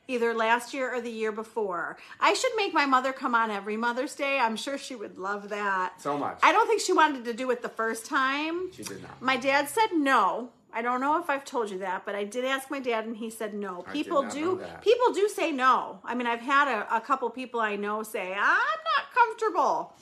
either 0.09 0.35
last 0.35 0.75
year 0.75 0.93
or 0.93 1.01
the 1.01 1.11
year 1.11 1.31
before. 1.31 1.99
I 2.19 2.35
should 2.35 2.51
make 2.57 2.75
my 2.75 2.85
mother 2.85 3.13
come 3.13 3.35
on 3.35 3.51
every 3.51 3.77
Mother's 3.77 4.17
Day. 4.17 4.39
I'm 4.41 4.57
sure 4.57 4.77
she 4.77 4.97
would 4.97 5.19
love 5.19 5.51
that. 5.51 6.01
So 6.01 6.19
much. 6.19 6.41
I 6.43 6.51
don't 6.51 6.67
think 6.67 6.81
she 6.81 6.93
wanted 6.93 7.25
to 7.27 7.33
do 7.33 7.49
it 7.53 7.63
the 7.63 7.69
first 7.69 8.07
time. 8.07 8.73
She 8.73 8.83
did 8.83 9.03
not. 9.03 9.23
My 9.23 9.37
dad 9.37 9.69
said 9.69 9.91
no. 9.95 10.51
I 10.75 10.83
don't 10.83 11.01
know 11.01 11.21
if 11.21 11.29
I've 11.29 11.45
told 11.45 11.71
you 11.71 11.79
that, 11.81 12.05
but 12.07 12.15
I 12.15 12.25
did 12.25 12.45
ask 12.47 12.71
my 12.71 12.81
dad, 12.81 13.05
and 13.05 13.17
he 13.17 13.29
said 13.29 13.53
no. 13.53 13.85
I 13.87 13.93
People 13.93 14.23
do. 14.23 14.61
People 14.81 15.13
do 15.13 15.29
say 15.29 15.53
no. 15.53 16.01
I 16.05 16.15
mean, 16.15 16.27
I've 16.27 16.41
had 16.41 16.67
a, 16.67 16.97
a 16.97 17.01
couple 17.01 17.29
people 17.31 17.61
I 17.61 17.77
know 17.77 18.03
say 18.03 18.33
I'm 18.33 18.81
not 18.97 19.13
comfortable. 19.15 19.95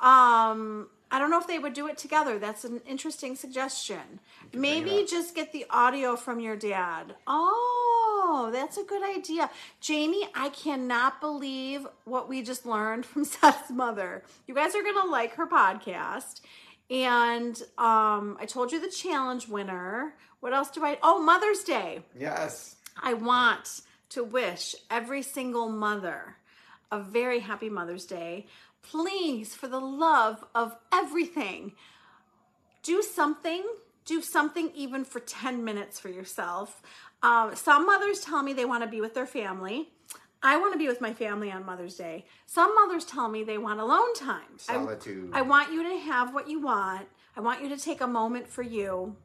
Um, 0.00 0.88
I 1.10 1.18
don't 1.18 1.30
know 1.30 1.38
if 1.38 1.46
they 1.46 1.58
would 1.58 1.74
do 1.74 1.86
it 1.86 1.96
together. 1.96 2.38
That's 2.38 2.64
an 2.64 2.80
interesting 2.86 3.36
suggestion. 3.36 4.20
Maybe 4.52 5.06
just 5.08 5.34
get 5.34 5.52
the 5.52 5.66
audio 5.70 6.16
from 6.16 6.40
your 6.40 6.56
dad. 6.56 7.14
Oh, 7.26 8.50
that's 8.52 8.78
a 8.78 8.84
good 8.84 9.02
idea. 9.02 9.50
Jamie, 9.80 10.28
I 10.34 10.48
cannot 10.48 11.20
believe 11.20 11.86
what 12.04 12.28
we 12.28 12.42
just 12.42 12.66
learned 12.66 13.06
from 13.06 13.24
Seth's 13.24 13.70
mother. 13.70 14.24
You 14.46 14.54
guys 14.54 14.74
are 14.74 14.82
going 14.82 15.00
to 15.02 15.08
like 15.08 15.34
her 15.34 15.46
podcast. 15.46 16.40
And 16.90 17.56
um, 17.78 18.36
I 18.40 18.46
told 18.46 18.72
you 18.72 18.80
the 18.80 18.90
challenge 18.90 19.48
winner. 19.48 20.14
What 20.40 20.52
else 20.52 20.70
do 20.70 20.84
I? 20.84 20.98
Oh, 21.02 21.20
Mother's 21.22 21.62
Day. 21.62 22.02
Yes. 22.18 22.76
I 23.00 23.14
want 23.14 23.80
to 24.10 24.22
wish 24.22 24.74
every 24.90 25.22
single 25.22 25.68
mother 25.68 26.36
a 26.92 27.00
very 27.00 27.40
happy 27.40 27.68
Mother's 27.68 28.04
Day. 28.04 28.46
Please, 28.90 29.54
for 29.54 29.66
the 29.66 29.80
love 29.80 30.44
of 30.54 30.76
everything, 30.92 31.72
do 32.82 33.02
something. 33.02 33.64
Do 34.04 34.20
something 34.20 34.70
even 34.74 35.04
for 35.04 35.20
10 35.20 35.64
minutes 35.64 35.98
for 35.98 36.10
yourself. 36.10 36.82
Um, 37.22 37.56
some 37.56 37.86
mothers 37.86 38.20
tell 38.20 38.42
me 38.42 38.52
they 38.52 38.66
want 38.66 38.82
to 38.84 38.88
be 38.88 39.00
with 39.00 39.14
their 39.14 39.26
family. 39.26 39.88
I 40.42 40.58
want 40.58 40.74
to 40.74 40.78
be 40.78 40.88
with 40.88 41.00
my 41.00 41.14
family 41.14 41.50
on 41.50 41.64
Mother's 41.64 41.94
Day. 41.96 42.26
Some 42.44 42.74
mothers 42.74 43.06
tell 43.06 43.28
me 43.30 43.42
they 43.44 43.56
want 43.56 43.80
alone 43.80 44.12
time. 44.14 44.42
I- 44.68 44.76
I 45.32 45.40
want 45.40 45.72
you 45.72 45.82
to 45.84 45.96
have 46.00 46.34
what 46.34 46.48
you 46.50 46.60
want. 46.60 47.08
I 47.34 47.40
want 47.40 47.62
you 47.62 47.70
to 47.70 47.78
take 47.78 48.02
a 48.02 48.06
moment 48.06 48.46
for 48.48 48.60
you. 48.62 49.16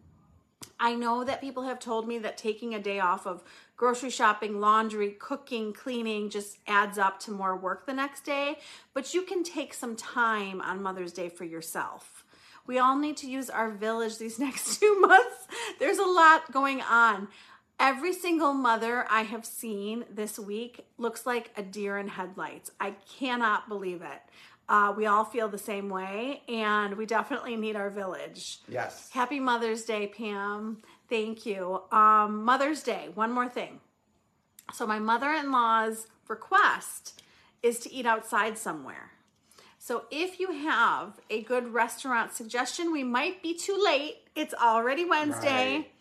I 0.79 0.95
know 0.95 1.25
that 1.25 1.41
people 1.41 1.63
have 1.63 1.79
told 1.79 2.07
me 2.07 2.17
that 2.19 2.37
taking 2.37 2.73
a 2.73 2.79
day 2.79 3.01
off 3.01 3.27
of 3.27 3.43
grocery 3.79 4.09
shopping, 4.09 4.59
laundry, 4.59 5.11
cooking, 5.11 5.71
cleaning 5.71 6.29
just 6.29 6.57
adds 6.67 6.97
up 6.97 7.17
to 7.17 7.31
more 7.31 7.55
work 7.55 7.85
the 7.85 7.93
next 7.93 8.25
day. 8.25 8.57
But 8.93 9.13
you 9.13 9.21
can 9.21 9.41
take 9.41 9.73
some 9.73 9.95
time 9.95 10.59
on 10.59 10.83
Mother's 10.83 11.13
Day 11.13 11.29
for 11.29 11.45
yourself. 11.45 12.25
We 12.67 12.77
all 12.77 12.97
need 12.97 13.15
to 13.17 13.31
use 13.31 13.49
our 13.49 13.71
village 13.71 14.17
these 14.17 14.37
next 14.47 14.81
two 14.81 14.99
months. 14.99 15.47
There's 15.79 15.97
a 15.97 16.03
lot 16.03 16.51
going 16.51 16.81
on. 16.81 17.29
Every 17.79 18.11
single 18.11 18.53
mother 18.53 19.07
I 19.09 19.21
have 19.21 19.45
seen 19.45 20.03
this 20.13 20.37
week 20.37 20.85
looks 20.97 21.25
like 21.25 21.49
a 21.55 21.63
deer 21.63 21.97
in 21.97 22.09
headlights. 22.09 22.71
I 22.81 22.95
cannot 23.17 23.69
believe 23.69 24.01
it. 24.01 24.21
Uh, 24.67 24.93
we 24.95 25.05
all 25.05 25.23
feel 25.23 25.47
the 25.47 25.57
same 25.57 25.89
way, 25.89 26.43
and 26.49 26.95
we 26.95 27.05
definitely 27.05 27.55
need 27.55 27.77
our 27.77 27.89
village. 27.89 28.59
Yes. 28.67 29.09
Happy 29.13 29.39
Mother's 29.39 29.83
Day, 29.83 30.07
Pam. 30.07 30.83
Thank 31.09 31.45
you. 31.45 31.81
Um, 31.91 32.43
Mother's 32.43 32.83
Day, 32.83 33.09
one 33.13 33.31
more 33.31 33.49
thing. 33.49 33.79
So, 34.73 34.85
my 34.85 34.99
mother 34.99 35.31
in 35.31 35.51
law's 35.51 36.07
request 36.27 37.21
is 37.63 37.79
to 37.79 37.91
eat 37.91 38.05
outside 38.05 38.57
somewhere. 38.57 39.11
So, 39.79 40.03
if 40.11 40.39
you 40.39 40.51
have 40.51 41.19
a 41.29 41.41
good 41.41 41.73
restaurant 41.73 42.33
suggestion, 42.33 42.91
we 42.91 43.03
might 43.03 43.41
be 43.41 43.55
too 43.55 43.79
late. 43.83 44.17
It's 44.35 44.53
already 44.53 45.05
Wednesday. 45.05 45.77
Right. 45.77 45.91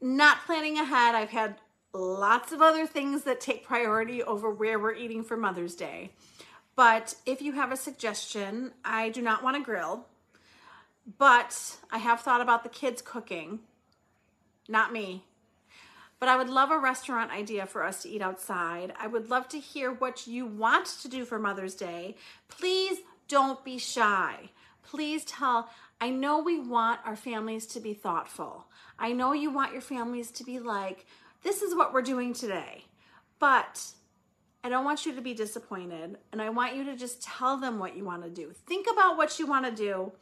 Not 0.00 0.44
planning 0.46 0.78
ahead. 0.78 1.14
I've 1.14 1.30
had 1.30 1.56
lots 1.92 2.52
of 2.52 2.62
other 2.62 2.86
things 2.86 3.24
that 3.24 3.40
take 3.40 3.66
priority 3.66 4.22
over 4.22 4.50
where 4.50 4.78
we're 4.78 4.94
eating 4.94 5.22
for 5.22 5.36
Mother's 5.36 5.74
Day. 5.74 6.10
But 6.76 7.14
if 7.24 7.40
you 7.40 7.52
have 7.52 7.70
a 7.70 7.76
suggestion, 7.76 8.72
I 8.84 9.10
do 9.10 9.22
not 9.22 9.42
want 9.42 9.56
to 9.56 9.62
grill, 9.62 10.06
but 11.18 11.76
I 11.90 11.98
have 11.98 12.20
thought 12.20 12.40
about 12.40 12.64
the 12.64 12.68
kids 12.68 13.00
cooking, 13.00 13.60
not 14.68 14.92
me. 14.92 15.24
But 16.20 16.28
I 16.28 16.36
would 16.36 16.48
love 16.48 16.70
a 16.70 16.78
restaurant 16.78 17.30
idea 17.30 17.66
for 17.66 17.82
us 17.82 18.02
to 18.02 18.08
eat 18.08 18.22
outside. 18.22 18.92
I 18.98 19.06
would 19.06 19.28
love 19.28 19.48
to 19.48 19.58
hear 19.58 19.92
what 19.92 20.26
you 20.26 20.46
want 20.46 20.86
to 21.02 21.08
do 21.08 21.24
for 21.24 21.38
Mother's 21.38 21.74
Day. 21.74 22.16
Please 22.48 22.98
don't 23.28 23.64
be 23.64 23.78
shy. 23.78 24.50
Please 24.82 25.24
tell. 25.24 25.68
I 26.00 26.10
know 26.10 26.40
we 26.40 26.58
want 26.58 27.00
our 27.04 27.16
families 27.16 27.66
to 27.68 27.80
be 27.80 27.94
thoughtful. 27.94 28.66
I 28.98 29.12
know 29.12 29.32
you 29.32 29.50
want 29.50 29.72
your 29.72 29.82
families 29.82 30.30
to 30.32 30.44
be 30.44 30.58
like, 30.58 31.06
this 31.42 31.62
is 31.62 31.74
what 31.74 31.92
we're 31.92 32.02
doing 32.02 32.32
today. 32.32 32.84
But 33.38 33.84
I 34.62 34.68
don't 34.68 34.84
want 34.84 35.04
you 35.04 35.14
to 35.14 35.20
be 35.20 35.34
disappointed. 35.34 36.16
And 36.32 36.40
I 36.40 36.48
want 36.50 36.74
you 36.74 36.84
to 36.84 36.96
just 36.96 37.22
tell 37.22 37.58
them 37.58 37.78
what 37.78 37.96
you 37.96 38.04
want 38.04 38.24
to 38.24 38.30
do. 38.30 38.54
Think 38.66 38.86
about 38.90 39.16
what 39.16 39.38
you 39.38 39.46
want 39.46 39.66
to 39.66 39.72
do. 39.72 40.12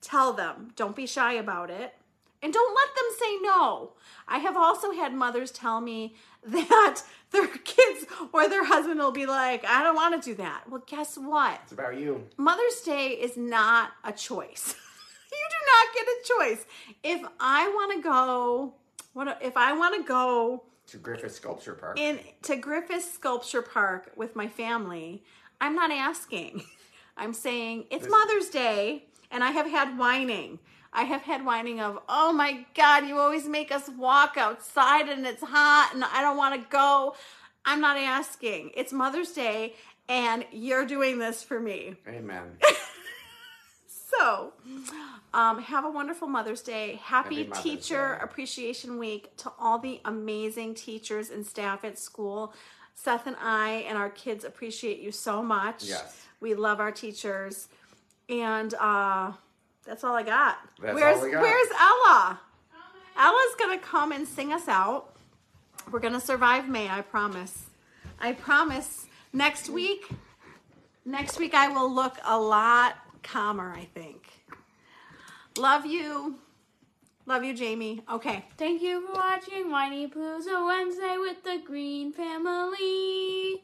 Tell 0.00 0.32
them. 0.32 0.72
Don't 0.76 0.96
be 0.96 1.06
shy 1.06 1.34
about 1.34 1.70
it. 1.70 1.94
And 2.42 2.52
don't 2.52 2.74
let 2.74 2.94
them 2.94 3.18
say 3.18 3.36
no. 3.42 3.92
I 4.28 4.38
have 4.38 4.56
also 4.56 4.92
had 4.92 5.12
mothers 5.14 5.50
tell 5.50 5.80
me 5.80 6.14
that 6.46 7.02
their 7.32 7.48
kids 7.48 8.06
or 8.32 8.48
their 8.48 8.64
husband 8.64 9.00
will 9.00 9.10
be 9.12 9.26
like, 9.26 9.64
I 9.64 9.82
don't 9.82 9.96
want 9.96 10.22
to 10.22 10.30
do 10.30 10.34
that. 10.36 10.68
Well, 10.70 10.82
guess 10.86 11.16
what? 11.18 11.60
It's 11.64 11.72
about 11.72 11.98
you. 11.98 12.24
Mother's 12.36 12.80
Day 12.82 13.08
is 13.08 13.36
not 13.36 13.90
a 14.04 14.12
choice. 14.12 14.74
you 15.32 15.48
do 15.50 15.66
not 15.72 15.94
get 15.94 16.06
a 16.06 16.54
choice. 16.54 16.66
If 17.02 17.28
I 17.40 17.68
want 17.68 17.92
to 17.96 18.02
go, 18.08 18.74
what 19.14 19.38
if 19.42 19.56
I 19.56 19.72
want 19.72 19.96
to 19.96 20.02
go 20.06 20.62
To 20.88 20.98
Griffis 20.98 21.32
Sculpture 21.32 21.74
Park. 21.74 21.98
in 21.98 22.20
to 22.42 22.56
Griffis 22.56 23.02
Sculpture 23.02 23.62
Park 23.62 24.12
with 24.16 24.36
my 24.36 24.46
family, 24.48 25.24
I'm 25.60 25.74
not 25.74 25.90
asking. 25.90 26.62
I'm 27.16 27.34
saying 27.34 27.86
it's 27.90 28.04
This- 28.04 28.10
Mother's 28.12 28.48
Day 28.48 29.06
and 29.32 29.42
I 29.42 29.50
have 29.50 29.66
had 29.68 29.98
whining. 29.98 30.60
I 30.92 31.04
have 31.04 31.22
had 31.22 31.44
whining 31.44 31.80
of, 31.80 31.98
"Oh 32.08 32.32
my 32.32 32.66
god, 32.74 33.06
you 33.06 33.18
always 33.18 33.46
make 33.46 33.70
us 33.70 33.88
walk 33.88 34.36
outside 34.36 35.08
and 35.08 35.26
it's 35.26 35.42
hot 35.42 35.90
and 35.94 36.04
I 36.04 36.22
don't 36.22 36.36
want 36.36 36.54
to 36.60 36.68
go." 36.68 37.14
I'm 37.64 37.80
not 37.80 37.98
asking. 37.98 38.70
It's 38.74 38.92
Mother's 38.92 39.32
Day 39.32 39.74
and 40.08 40.46
you're 40.52 40.86
doing 40.86 41.18
this 41.18 41.42
for 41.42 41.60
me. 41.60 41.96
Amen. 42.08 42.56
So, 44.18 44.52
um, 45.34 45.60
have 45.62 45.84
a 45.84 45.90
wonderful 45.90 46.28
Mother's 46.28 46.62
Day. 46.62 46.98
Happy, 47.02 47.46
Mother's 47.46 47.62
Teacher 47.62 48.16
Day. 48.18 48.24
Appreciation 48.24 48.98
Week 48.98 49.36
to 49.38 49.52
all 49.58 49.78
the 49.78 50.00
amazing 50.04 50.74
teachers 50.74 51.30
and 51.30 51.46
staff 51.46 51.84
at 51.84 51.98
school. 51.98 52.54
Seth 52.94 53.26
and 53.26 53.36
I 53.40 53.84
and 53.88 53.98
our 53.98 54.10
kids 54.10 54.44
appreciate 54.44 55.00
you 55.00 55.12
so 55.12 55.42
much. 55.42 55.84
Yes. 55.84 56.24
We 56.40 56.54
love 56.54 56.80
our 56.80 56.90
teachers. 56.90 57.68
And 58.28 58.74
uh, 58.74 59.32
that's 59.88 60.04
all 60.04 60.14
I 60.14 60.22
got. 60.22 60.58
That's 60.82 60.94
where's 60.94 61.16
all 61.16 61.24
we 61.24 61.30
got. 61.32 61.40
where's 61.40 61.68
Ella? 61.80 62.40
Ella's 63.16 63.54
gonna 63.58 63.78
come 63.78 64.12
and 64.12 64.28
sing 64.28 64.52
us 64.52 64.68
out. 64.68 65.16
We're 65.90 65.98
gonna 65.98 66.20
survive 66.20 66.68
May, 66.68 66.88
I 66.90 67.00
promise. 67.00 67.64
I 68.20 68.34
promise. 68.34 69.06
Next 69.32 69.70
week, 69.70 70.10
next 71.06 71.38
week 71.38 71.54
I 71.54 71.68
will 71.68 71.92
look 71.92 72.18
a 72.22 72.38
lot 72.38 72.96
calmer, 73.22 73.72
I 73.72 73.88
think. 73.94 74.28
Love 75.56 75.86
you. 75.86 76.36
Love 77.24 77.42
you, 77.44 77.54
Jamie. 77.54 78.02
Okay. 78.12 78.44
Thank 78.58 78.82
you 78.82 79.06
for 79.06 79.14
watching 79.14 79.66
Whinypaluza 79.68 80.66
Wednesday 80.66 81.16
with 81.18 81.42
the 81.44 81.62
Greene 81.64 82.12
Family. 82.12 83.62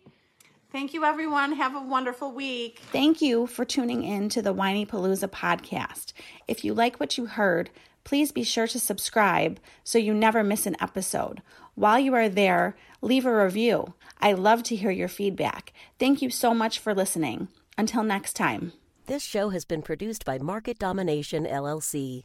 Thank 0.75 0.93
you, 0.93 1.05
everyone. 1.05 1.53
Have 1.53 1.77
a 1.77 1.81
wonderful 1.81 2.33
week. 2.33 2.81
Thank 2.91 3.23
you 3.23 3.47
for 3.47 3.65
tuning 3.65 4.03
in 4.03 4.29
to 4.31 4.43
the 4.43 4.53
Whinypaluza 4.53 5.29
podcast. 5.29 6.13
If 6.49 6.65
you 6.65 6.75
like 6.75 6.99
what 6.99 7.17
you 7.17 7.27
heard, 7.27 7.71
please 8.03 8.33
be 8.33 8.43
sure 8.43 8.67
to 8.67 8.81
subscribe 8.81 9.61
so 9.85 9.99
you 9.99 10.13
never 10.13 10.43
miss 10.43 10.67
an 10.67 10.75
episode. 10.81 11.43
While 11.77 12.01
you 12.01 12.13
are 12.15 12.29
there, 12.29 12.75
leave 13.03 13.25
a 13.25 13.45
review. 13.45 13.95
I 14.21 14.33
love 14.33 14.65
to 14.65 14.75
hear 14.75 14.91
your 14.91 15.07
feedback. 15.07 15.73
Thank 16.01 16.21
you 16.21 16.29
so 16.29 16.53
much 16.53 16.81
for 16.81 16.93
listening. 16.93 17.47
Until 17.79 18.03
next 18.03 18.33
time. 18.33 18.73
This 19.07 19.23
show 19.23 19.51
has 19.51 19.65
been 19.65 19.81
produced 19.81 20.25
by 20.25 20.39
Market 20.39 20.81
Domination 20.81 21.45
LLC. 21.45 22.25